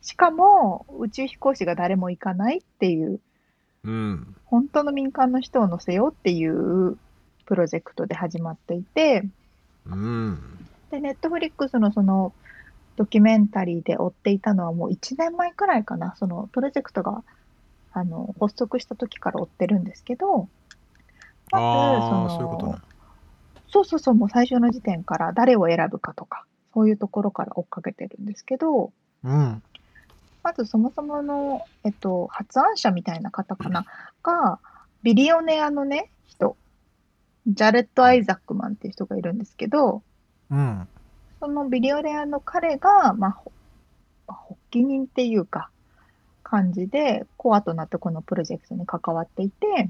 [0.00, 3.20] しかも宇宙飛行士が誰も行かないっていう
[3.84, 4.36] うん。
[4.44, 6.96] 本当の民間の人を乗せようっていう
[7.46, 9.24] プロジェクトで始まっていて、
[9.86, 10.38] うん。
[10.90, 12.32] で、ネットフリックスのその
[13.00, 17.24] ドキュメンタリーで追っていたのはもう1年前くらいかな、そのプロジェクトが
[17.94, 20.50] あの発足した時から追ってるんですけど、
[21.50, 21.60] ま
[22.28, 22.78] ずそのね。
[23.68, 26.44] そうそうそう、もう最初の時点から誰を選ぶかとか、
[26.74, 28.92] そういうところから追っかけてるんですけど、
[29.24, 29.62] うん。
[30.42, 33.86] まずそもそもの、えっと、発案者みたいな方かな、
[34.22, 34.58] が、
[35.02, 36.54] ビリオネアのね、人、
[37.46, 40.02] ジャレット・アイザックマンっていう人がいるんですけど、
[40.50, 40.86] うん。
[41.40, 43.38] そのビリオネアの彼が、ま
[44.28, 45.70] あ、発起人っていうか、
[46.42, 49.88] 感じで、コアとなってこのプロジェクトに関わっていて、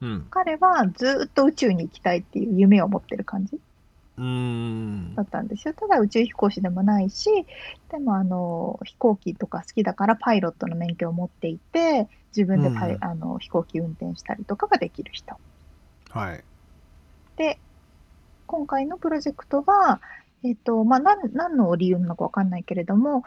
[0.00, 0.26] うん。
[0.30, 3.58] 彼はずっと宇宙に行きたいっていう夢を持ってる感じ
[5.16, 5.22] だ。
[5.22, 5.74] ったんですよ。
[5.74, 7.30] ただ宇宙飛行士でもないし、
[7.90, 15.36] でもあの飛行機とか好きだからパイロットの免許を持っていて、自分でパイ、うんあの飛行機運転したりとかができる人。
[16.10, 16.44] はい。
[17.36, 17.58] で、
[18.52, 20.02] 今回のプロジェクトは、
[20.44, 23.24] えっ、と、まあ、なん何の理由なのかわかんないけれども、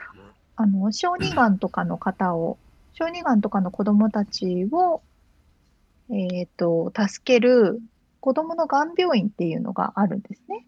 [0.55, 2.59] あの、小児がんとかの方を、
[2.93, 5.01] 小児がんとかの子供たちを、
[6.11, 7.81] えっ、と、助ける
[8.19, 10.67] 子供のがん病院っていうのがあるんですね。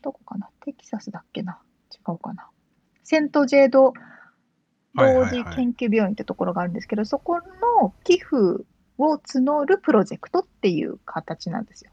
[0.00, 0.48] どこかな？
[0.64, 1.60] テキサスだっけな？
[1.92, 2.48] 違うかな？
[3.04, 3.92] セントジェード
[4.94, 5.44] 同はいはいはい。
[5.44, 7.40] 時研究病院ってところがあるんですけど、そこ
[7.82, 8.64] の寄付
[8.96, 11.91] を募るプロジェクトっていう形なんですよ。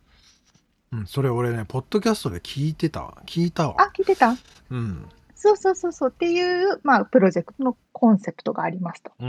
[0.91, 3.17] うん、それ俺ね、ポッドキャストで聞いてたわ。
[3.25, 3.75] 聞いたわ。
[3.77, 4.35] あ、聞いてた？
[4.71, 5.05] うん。
[5.35, 9.11] そうそうそうそうっていう、まあ、プロジェクトのコンセプトがありますと。
[9.19, 9.25] じ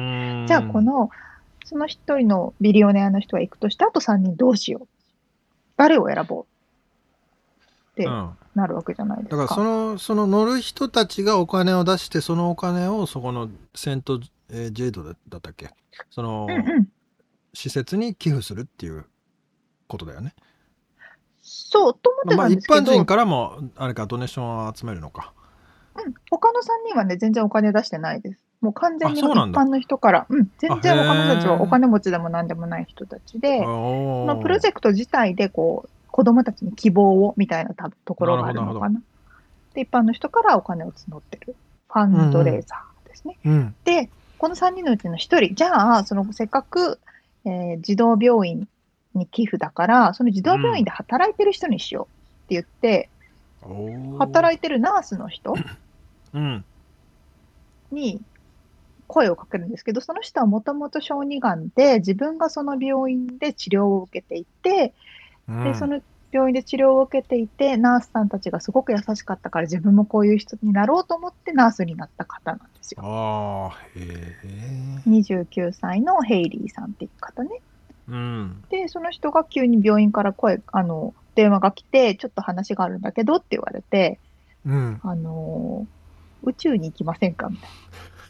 [0.53, 1.11] ゃあ、こ、の、
[1.65, 4.89] その一人のビリオネアの人が行くとして、あと3人どうしよう。
[5.77, 6.45] 誰を選ぼう
[7.63, 8.31] ってうん。
[8.55, 9.37] なるわけじゃないですか。
[9.37, 15.71] だからその、その乗る人たちがお金を出して、そのお金をそこのセント、えージェイドだだったっけ？
[16.11, 16.89] その、うんうん。
[17.55, 19.05] 施設に寄付するっていう
[19.87, 20.35] ことだよね。
[21.53, 25.33] そう、と思ってまあ一たんですけど、般人からも、あれか、ドネーションを集めるのか。
[25.97, 28.41] うん、他の3人はね、全然お金出してないです。
[28.61, 39.03] もう完全に一あそうなんだ般の人から、うん、全然他の人たちはお金持ちでも何でもない人たちで、おそのプロジェクト自体でこう子供たちに希望をみたいなたところがあるなるほどのかな。
[39.75, 41.57] で、一般の人からお金を募ってる
[41.89, 43.39] ファンドレーザーですね。
[43.45, 43.75] うん。
[43.85, 46.99] で、この3人のうちの1人、じゃあ、そのせっかく、
[47.47, 48.69] えー児童病院
[49.15, 53.09] に寄付だから、その児童病院で働いてる人にしようって言って、
[54.19, 55.55] 働いいてるナースの人
[56.33, 56.65] うん。
[57.91, 58.21] に
[59.07, 64.95] 声をかけるんですけど、その人はもともと小児がんで、自分がその病院で治療を受けていて、
[65.49, 66.01] うんで、その
[66.33, 73.03] 病院で治療を受けていて、ナースさんたちがすごく優しかったから、自分もこういう人になろうと思ってナースになった方なんですよ。
[73.03, 75.09] ああ、へえ。
[75.09, 77.51] 29歳のヘイリーさんっていう方ね。
[78.11, 78.65] うん。
[78.71, 84.19] で、その人が急に病院から声、あの、電話が来て、ちょっと話があるんだけどって言われて、
[84.67, 85.01] うん。
[85.03, 86.01] あのー
[86.43, 87.77] 宇宙に行きませんかみたいな。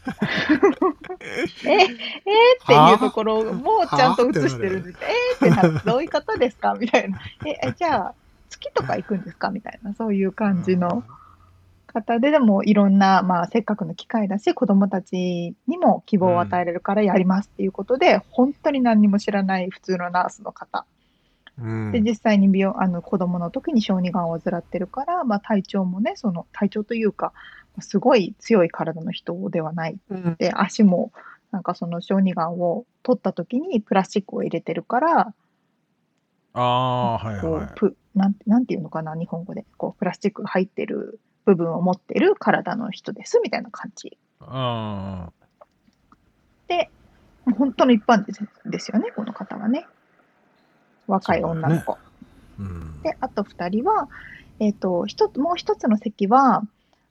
[1.63, 1.87] え、えー、っ
[2.67, 4.99] ていうところもちゃんと映してるんです。
[5.39, 7.19] えーってな、どういう方ですかみたいな。
[7.45, 8.13] え、えじゃあ、
[8.49, 11.05] 月とか行くんですかみたいな、そういう感じの
[11.91, 20.85] 方で、でもいろんな、まあ、せっかくの機会だし、子供たちにも希望を与えれるからやりますっていうことで、本当に何にも知らない普通のナースの方。
[21.59, 21.91] うん。
[21.91, 27.33] で、実際に病あの子供の時に小児がんを患ってるから、まあ、体調もね、その体調というか、
[27.79, 29.97] すごい強い体の人ではない。
[30.09, 31.11] うんで、足も、
[31.51, 35.33] なんかその小児がんを取った時にプラスチックを入れてるから、
[36.53, 37.67] ああ、はいこはい。
[38.13, 39.65] なんなんていうのかな、日本語で。
[39.77, 44.17] こう、プラスチックが入ってる部分を持ってる体の人です、みたいな感じ。
[44.39, 45.29] あ
[46.67, 46.89] で、
[47.57, 49.87] 本当の一般ですですよね、この方はね。
[51.07, 51.93] 若い女の子。
[51.93, 51.97] あ。
[52.59, 53.01] うん。
[53.01, 54.09] で、あと2人は、
[54.59, 56.63] えっ、と、一つ、もう一つの席は、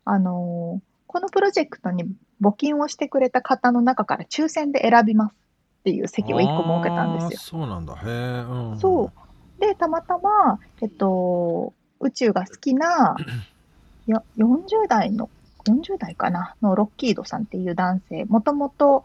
[0.05, 2.05] あのーこのプロジェクトに
[2.41, 7.39] 募金をしてくれた方の中から抽選で選びますっていう席を1個設けたんですよ。
[7.41, 7.95] そうなんだ。
[7.95, 8.45] へえ。
[8.49, 8.79] うん。
[8.79, 9.11] そ
[9.59, 9.61] う。
[9.61, 13.17] で、たまたま、えっと、宇宙が好きな、
[14.07, 15.29] いや、40代の、
[15.67, 19.05] 40代かな、のロッキードさんっていう男性、もともと、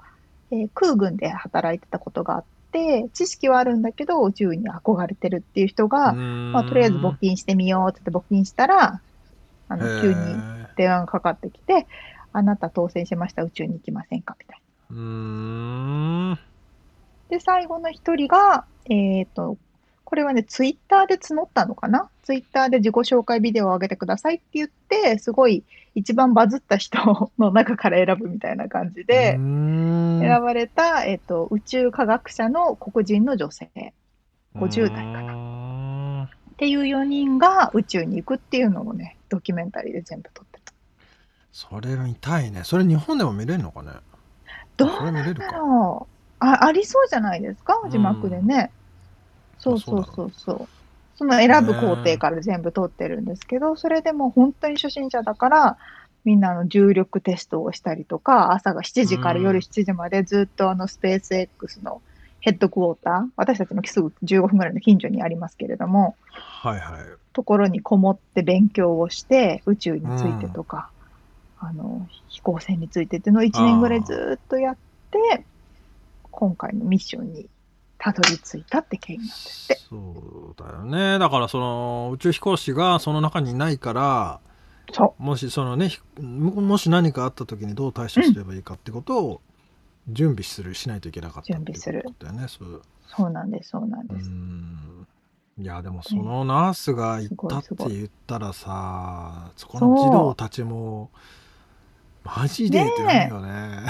[0.52, 9.02] えー空軍で働いてたことがあって、知識はあるんだけど、宇宙に憧れてるっていう人が、まあ、とりあえず募金してみようって言って募金したら、
[9.68, 10.16] あの、急に
[10.76, 11.88] 電話がかかってきて、
[12.32, 14.36] あなた当選しました、宇宙に行きませんか？
[14.40, 16.30] みたいうーん。
[16.32, 16.40] な。
[17.30, 19.58] で、最後の一人が、えっ、と、
[20.04, 22.10] これはね、ツイッターで募ったのかな？
[22.26, 25.64] ツイッターで自己紹介ビデオを上げてくださいって言って、すごい
[25.94, 33.70] 一番バズった人の中から選ぶみたいな感じで、選選ばれた、えっ、と、宇宙科学者の黒人の女性
[34.56, 36.24] 50代かなな。
[36.26, 40.74] っていう4人が宇宙に行くっていうのをね、ドキュメンタリーで全部撮ってた。
[41.52, 42.64] それ見たいね。
[42.64, 43.92] それ日本でも見れるのかね？
[44.78, 45.52] どうそれ見れるだか。
[45.58, 47.80] ろうあありそうじゃないですか？
[47.84, 48.72] うん字幕でね。
[49.60, 50.68] そうそうあそうそう。
[51.18, 55.78] その選ぶ工程から全部撮ってるんですけど、それでも本当に初心者だから、
[56.26, 62.02] みんなあの重力テストをしたりとか、朝が7時から夜7時までずっとあのスペース X の
[62.42, 67.02] ヘッドクォーター、私たちのすぐ15分ぐらいの近所にありますけれども、はいはい。
[67.34, 70.90] ところにこもって勉強をして、宇宙についてとか、
[71.60, 74.78] あの、飛行船についてっていうのを1年ぐらいずっとやっ
[75.12, 75.46] て、
[76.32, 77.48] 今回のミッションに
[78.06, 79.82] たどり着いたって経緯なんですって。
[79.90, 81.18] そうだよね。
[81.18, 84.40] だからその宇宙飛行士がその中にいないから、
[84.92, 89.42] そもしそのね、ひももし何かあった時にどう対処すればいいかってことを
[90.08, 92.48] 準備するしないといけなかったって準備することだよね。
[92.48, 94.30] そうう、そうなんです、そうなんうです。
[94.30, 95.08] ん
[95.58, 101.10] いやでもそのナースが行ったって言ったらさそこの児童たちも
[102.26, 103.86] マジでってなるよね。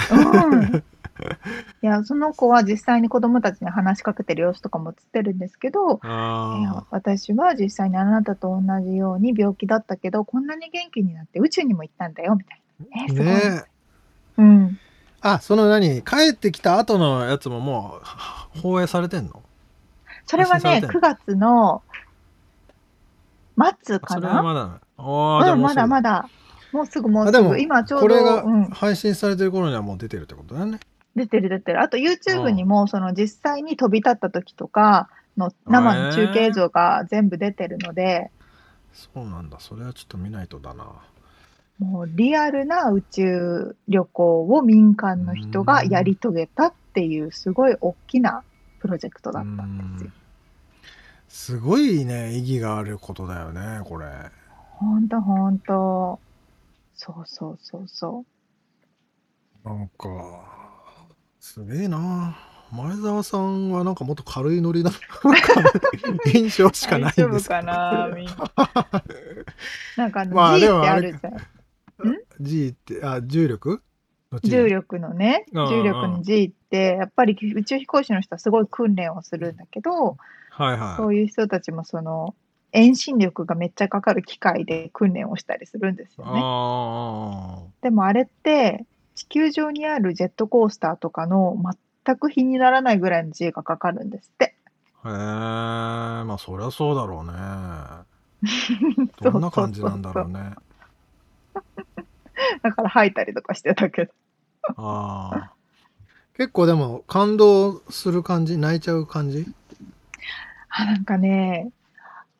[1.18, 1.28] うん。
[1.28, 1.34] い
[1.82, 12.86] や、その子は実際に子供たちに話しかけてる様子とかも映ってるんですけど、いやあ私は実際にあなたと同じように病気だったけど、こんなに元気になって宇宙にも行ったんだよ、みたいな。
[13.04, 13.26] えー、すごい。
[13.26, 13.64] ね
[14.38, 14.78] うん。
[15.22, 16.02] あその何？
[16.02, 18.00] 帰ってきた後のやつもも
[18.56, 19.42] う放映されてんの？
[20.26, 21.82] それはね、配信されてんの？9月の
[23.56, 26.28] 末かそれはなまだああじゃあうん、まもうすぐだまだ、
[26.72, 30.78] もうすぐもうすあでもぐ、今ちょうど、これがうん、配信されてる頃にはもう出てるってことだよね。
[31.16, 31.80] 出てる出てる。
[31.80, 38.30] あと YouTube にも、その実際に飛び立った時とかの生の中継映像が全部出てるので、
[38.92, 40.86] そうなんだそれはちょっと見ないとだな。
[41.78, 48.42] もうリアルな宇宙旅行を民間の人がやり遂げたっていう、すごい大きな
[48.78, 50.10] プロジェクトだったんですよ。
[51.28, 54.06] すごいね意義があることだよねこれ。
[54.48, 56.20] ほんとほんと。
[56.94, 58.24] そうそうそうそ
[59.64, 59.68] う。
[59.68, 60.08] なんか
[61.46, 62.36] すげえな。
[62.72, 64.90] 前澤さんはなんかもっと軽いノリな
[66.34, 67.60] 印象しかないん大丈夫ですけど。
[67.60, 68.34] かなみんな。
[69.96, 71.36] なんかあの、 まあ G ってあるじゃん。
[72.40, 73.80] G ってあ重力？
[74.32, 75.68] の G 重力のね、うんうん。
[75.68, 80.16] 重力の G って、やっぱり宇宙飛行士の人はすごい訓練をするんだけど、
[80.50, 80.96] はいはい。
[80.96, 82.34] そういう人たちもその、
[82.72, 86.40] 遠心力がめっちゃかかる機械で訓練をしたりするんですよね。
[86.42, 88.84] あでもあれって、
[89.16, 91.56] 地球上にあるジェットコースターとかの
[92.04, 94.54] 全く比にならないぐらいの G がかかるんですって。
[95.02, 95.12] あへ
[96.22, 97.32] え、まあそりゃそうだろうね。
[99.22, 100.52] どんな感じなんだろうね。
[102.62, 104.12] だから吐いたりとかしてたけど。
[104.76, 105.52] ああ。
[106.34, 108.58] 結構でも感動する感じ？
[108.58, 109.46] 泣いちゃう感じ？
[110.68, 111.70] あ、なんかね、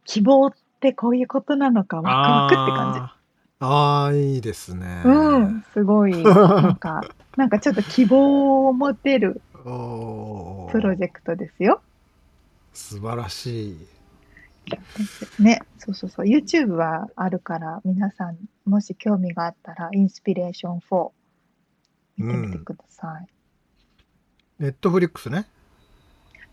[0.05, 3.16] 希望ってこういうことなのかワクワクって感じ。
[3.59, 5.03] あーあー、いいですね。
[5.05, 7.03] うん、すごい、なんか、
[7.37, 11.81] なんかちょっと希望を持てるプロジェクトですよ。
[12.73, 13.79] 素晴らしい。
[15.39, 21.11] ね、そうそうそう、YouTube はあるから、皆さん、もし興味があったら、インスピレーション4
[22.19, 23.27] 見てみてください。
[24.59, 25.47] ネットフリックスね。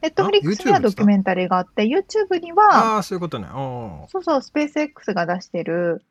[0.01, 3.47] Netflix にはドキュメンタリーがあって、YouTube には、ああ、そういうことね。
[4.09, 6.03] そうそう、スペース X が出してる、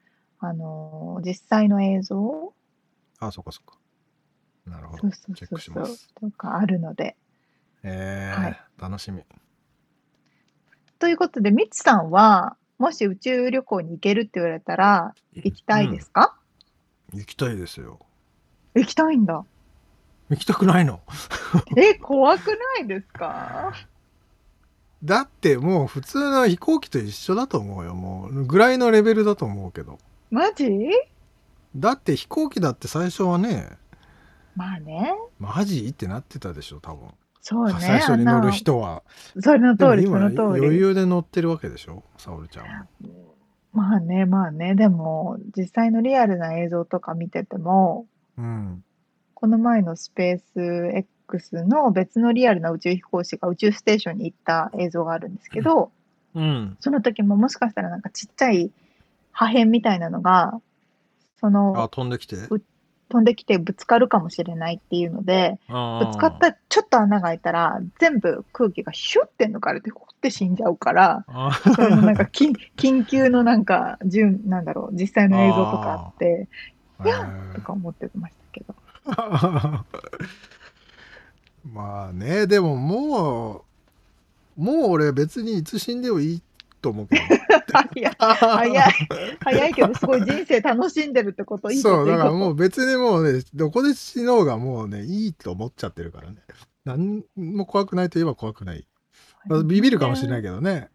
[0.45, 2.53] あのー実際の映像
[3.21, 3.79] あー、そっかそっか。
[4.67, 5.13] なるほどそう。
[5.13, 6.09] そうチェッそうそうクします。
[6.21, 7.17] とかあるので。
[7.85, 9.23] えはいー、楽しみ。
[10.99, 16.37] ということで、ミツさんは、もし宇宙旅行に行けるって言われたら、行きたいですか、
[17.13, 17.99] 行きたいですよ。
[18.75, 19.45] 行きたいんだ。
[20.31, 21.01] 行きたくないの
[21.77, 23.73] え、怖くないですか？
[25.05, 27.95] だってもう普通の飛行機と一緒だと思うよ。
[27.95, 29.99] もうぐらいのレベルだと思うけど。
[30.33, 30.67] マジ？
[31.77, 33.69] だって飛行機だって最初はね、
[34.57, 35.15] まあね。
[35.39, 35.87] マジ？
[35.87, 37.11] ってなってたでしょ、多分。
[37.43, 37.75] そうね。
[37.79, 39.03] 最初に乗る人は。
[39.35, 40.41] なそれの通り、その通り。
[40.67, 42.67] 余裕で乗ってるわけでしょ、沙織ちゃん
[43.07, 43.35] も。
[43.75, 44.75] まあね、まあね。
[44.75, 48.07] でも、実際のリアルな映像とか見てても、
[48.39, 48.83] うん。
[49.35, 50.97] この前のスペース
[51.29, 55.91] X の別のリアルな宇宙飛行士が宇宙ステーションに行った映像があるんですけど、
[56.35, 56.77] うん。
[56.81, 58.71] その時ももしかしたらなんかちっちゃい
[59.33, 60.61] 破片みたいなのが、
[61.41, 62.37] そあ、の飛んできて？
[63.09, 71.53] 飛んできてぶつかるかもしれないっていうので、ぶつかったらちょっと穴が開いたら全部空気がシュッて抜かれてほって死んじゃうから、なん
[72.15, 78.75] か緊緊急のなんか、順なんだろう、実際の映像とかあって、ーいやとか思ってましたけど。
[81.71, 83.65] まあね、でもも
[84.57, 86.43] う、もう俺別にいつ死んでもいい
[86.83, 87.23] と思うけど。
[87.73, 88.83] 早い、早い、
[89.41, 92.53] 早いけど、すごい人生楽しんでるってこと、いいそう、だからもう。
[92.53, 96.37] う別にもうね、どこで死のうがもうね、いいと思っちゃってるからね。
[96.85, 98.87] 何も怖くないといえば怖くない。
[99.47, 100.89] まあビビるかもしれないけどね。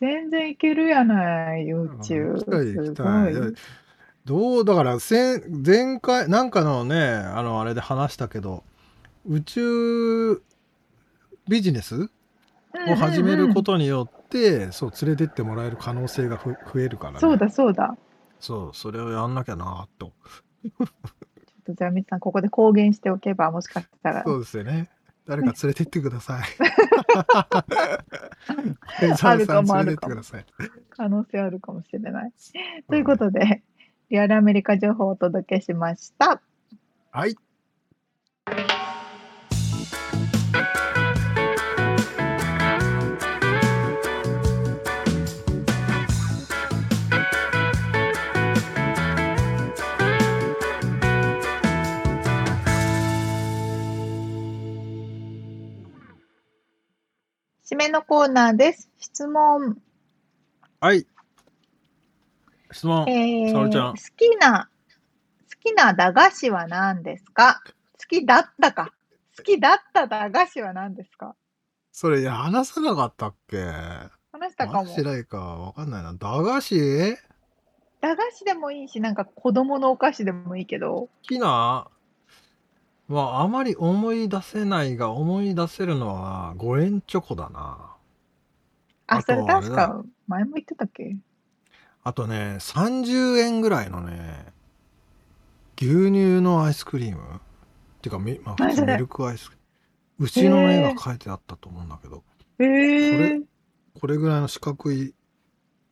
[0.00, 2.34] 全然いけるやない、宇宙。
[2.34, 3.34] 行きたい行きすたい。
[4.24, 8.64] どう、だから前、前回、なんかのね、あの、あれで話したけど、
[9.28, 10.42] 宇宙
[11.48, 12.08] ビジネス
[12.88, 17.18] を始めることによって、そう、連れてってもらえる可能性がふ増えるからね。
[17.20, 17.96] そうだそうだ。
[18.40, 20.12] そう、それをやんなきゃなと。
[20.62, 20.88] ちょっ
[21.66, 24.24] とじゃあ、みつさん、ここで公言しておけば、もしかしたら。
[24.24, 24.88] そうですよね。
[25.26, 26.42] 誰か連れてってください。
[29.22, 30.46] あるかも連れてってください。
[30.90, 32.32] 可能性あるかもしれない。
[32.88, 33.62] ということで、
[34.10, 36.42] リアルアメリカ情報をお届けしました。
[37.12, 37.36] はい。
[57.72, 58.90] 締めのコーナーです。
[58.98, 59.78] 質問。
[60.78, 61.06] はい。
[62.70, 63.08] 質問。
[63.08, 67.62] えー沙織ちゃん好きな、好きな駄菓子は何ですか？
[67.98, 68.92] 好きだったか。
[69.38, 71.34] 好きだった駄菓子は何ですか？
[71.92, 73.56] それ、いや話さなかったっけ？
[74.32, 74.90] 話したかも話。
[74.90, 75.38] してないか。
[75.38, 76.12] わかんないな。
[76.12, 77.16] 駄菓子？
[78.02, 81.88] 駄菓子でもいいし、なんか子供のお菓子でもいいけど、好きな
[83.12, 87.94] まあ、あまり思い出せないが、思い出せるのは5円チョコだな。
[89.06, 89.76] あ、あそれとあれだ。
[89.76, 91.16] 確か前も言ってたっけ？
[92.04, 94.46] あとね、30円ぐらいのね、
[95.76, 97.22] 牛乳のアイスクリーム。
[97.22, 98.86] っていうか、みまあ、何それ？
[98.86, 99.52] 普通ミルクアイス。
[100.18, 102.22] 牛の絵が描いてあったと思うんだけど、
[102.58, 103.42] えー、
[104.00, 105.14] これぐらいの四角い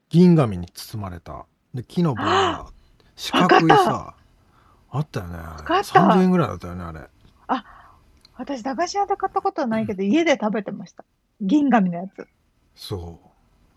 [0.08, 1.46] 銀紙に包まれた。
[1.74, 2.66] で、木の棒が
[3.16, 4.14] 四角いさ、
[4.90, 5.36] あったよね。
[5.36, 7.08] あれかった30円ぐらいだったよね、あれ。
[8.40, 11.04] 私、駄菓子屋で買ったことはないけど、家で食べてました。
[11.42, 12.26] 銀紙のやつ。
[12.74, 13.28] そう。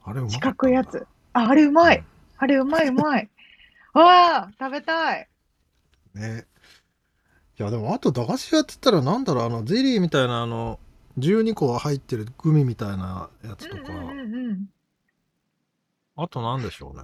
[0.06, 1.08] あれうまかったんだ四角いやつ。
[1.34, 2.02] あ、あれうまい。
[2.38, 3.30] あれうまいうまい。
[3.94, 5.28] わあ、食べたい。
[6.14, 6.46] ね。
[7.60, 10.80] いや、でもあと駄菓子屋って言ったらなんだろう、あの、ゼリーみたいなあの、
[11.20, 14.66] 12個入ってるグミみたいなやつとか、うんうんうんうん。
[16.16, 17.04] あとなんでしょうね。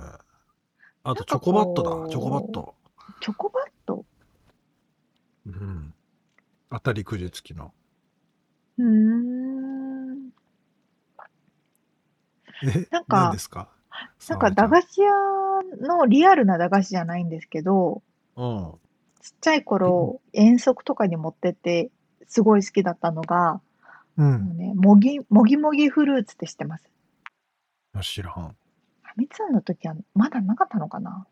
[1.04, 2.74] あとチョコバットだ、チョコバット。
[3.22, 4.06] チョコバット？
[5.46, 5.94] うん。
[6.72, 7.74] 当たりくじ付きの。
[8.78, 10.30] うーん。
[12.64, 13.70] えなんか何ですか？
[14.30, 15.12] なんか駄菓子屋
[15.82, 18.02] のリアルな駄菓子じゃないんですけど、
[18.36, 18.74] うん。
[19.22, 21.90] ちっちゃい頃、遠足とかに持ってって、
[22.28, 23.60] すごい好きだったのが、
[24.18, 24.24] う。
[24.24, 26.90] あのね、もぎ、もぎもぎフルーツって知ってます？
[28.02, 28.34] 知らん。
[28.34, 28.54] ファ
[29.18, 31.26] ミ通の時はまだなかったのかな？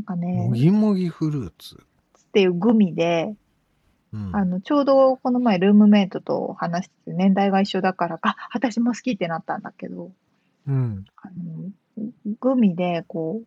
[0.00, 1.76] なんかね、もぎもぎフルーツ。
[1.76, 3.34] っていうグミで、
[4.12, 4.34] うん。
[4.34, 10.10] あの、ちょうどこの前ルームメイトと話してて、年代が一緒だから、あ、私も好きってなったんだけど、
[10.66, 11.04] うん。
[11.16, 11.28] あ
[11.98, 12.04] の、
[12.40, 13.46] グミで、こう、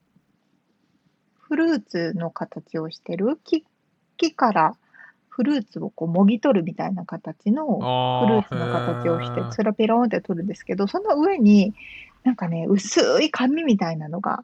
[1.40, 3.66] フルーツの形をしてる木、
[4.18, 4.76] 木から
[5.30, 11.74] フルーツをこうもぎ取るみたいな形のフルーツの形をして、それをペロンって取るんですけど、その上に、
[12.24, 14.44] なんかね、薄い紙みたいなのが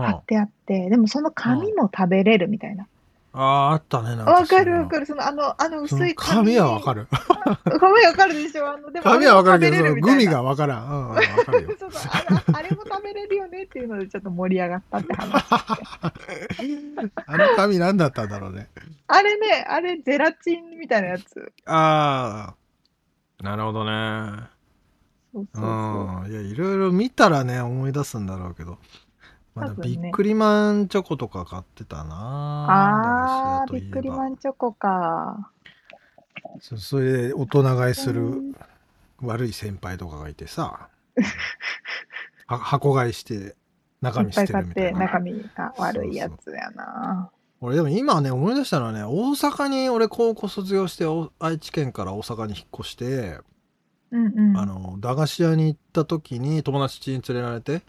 [0.00, 2.86] 貼ってあって、でもその紙も食べれるみたいな。
[3.32, 4.16] ああ、あったね。
[4.16, 4.88] なんわかるわる。
[4.88, 5.06] かる。
[5.06, 7.06] その、あの、あの薄い紙はわかる。
[7.78, 10.86] 紙わかるでしょあの、でも紙はわかるけど、そグミがわからん。
[10.86, 11.68] うん、うんわかるよ。
[11.78, 15.44] そうそうあのあれも食べれるよねっていうのでちょっと盛り上がったって話。
[17.26, 18.68] あの紙何だったんだろうね。
[19.06, 21.52] あれね、あれゼラチンみたいなやつ。
[21.66, 22.54] あ
[23.40, 24.42] あ、なるほどね。
[25.32, 26.24] そうそうそう。
[26.24, 26.32] うん。
[26.32, 28.78] いや、いろいろ見たらね、思い出すんだろうけど。
[29.60, 35.50] まだビックリマンチョコとか買ってたなあー、駄菓子屋といえばびっくりマンチョコか。
[36.60, 38.54] そそれで大人買いするうん
[39.22, 40.88] 悪い先輩とかがいてさ、
[42.46, 43.54] は箱買いして
[44.00, 44.98] 中身捨ていっぱい買っるみたいな。
[44.98, 47.30] て中身が悪いやつやな。
[47.60, 53.38] 俺でも今ね思い出したのはね大阪に俺高校卒業してお愛知県から大阪に引っ越して、
[54.10, 54.56] うんうん。
[54.56, 57.82] あの駄菓子屋に行った時に友達に連れられて、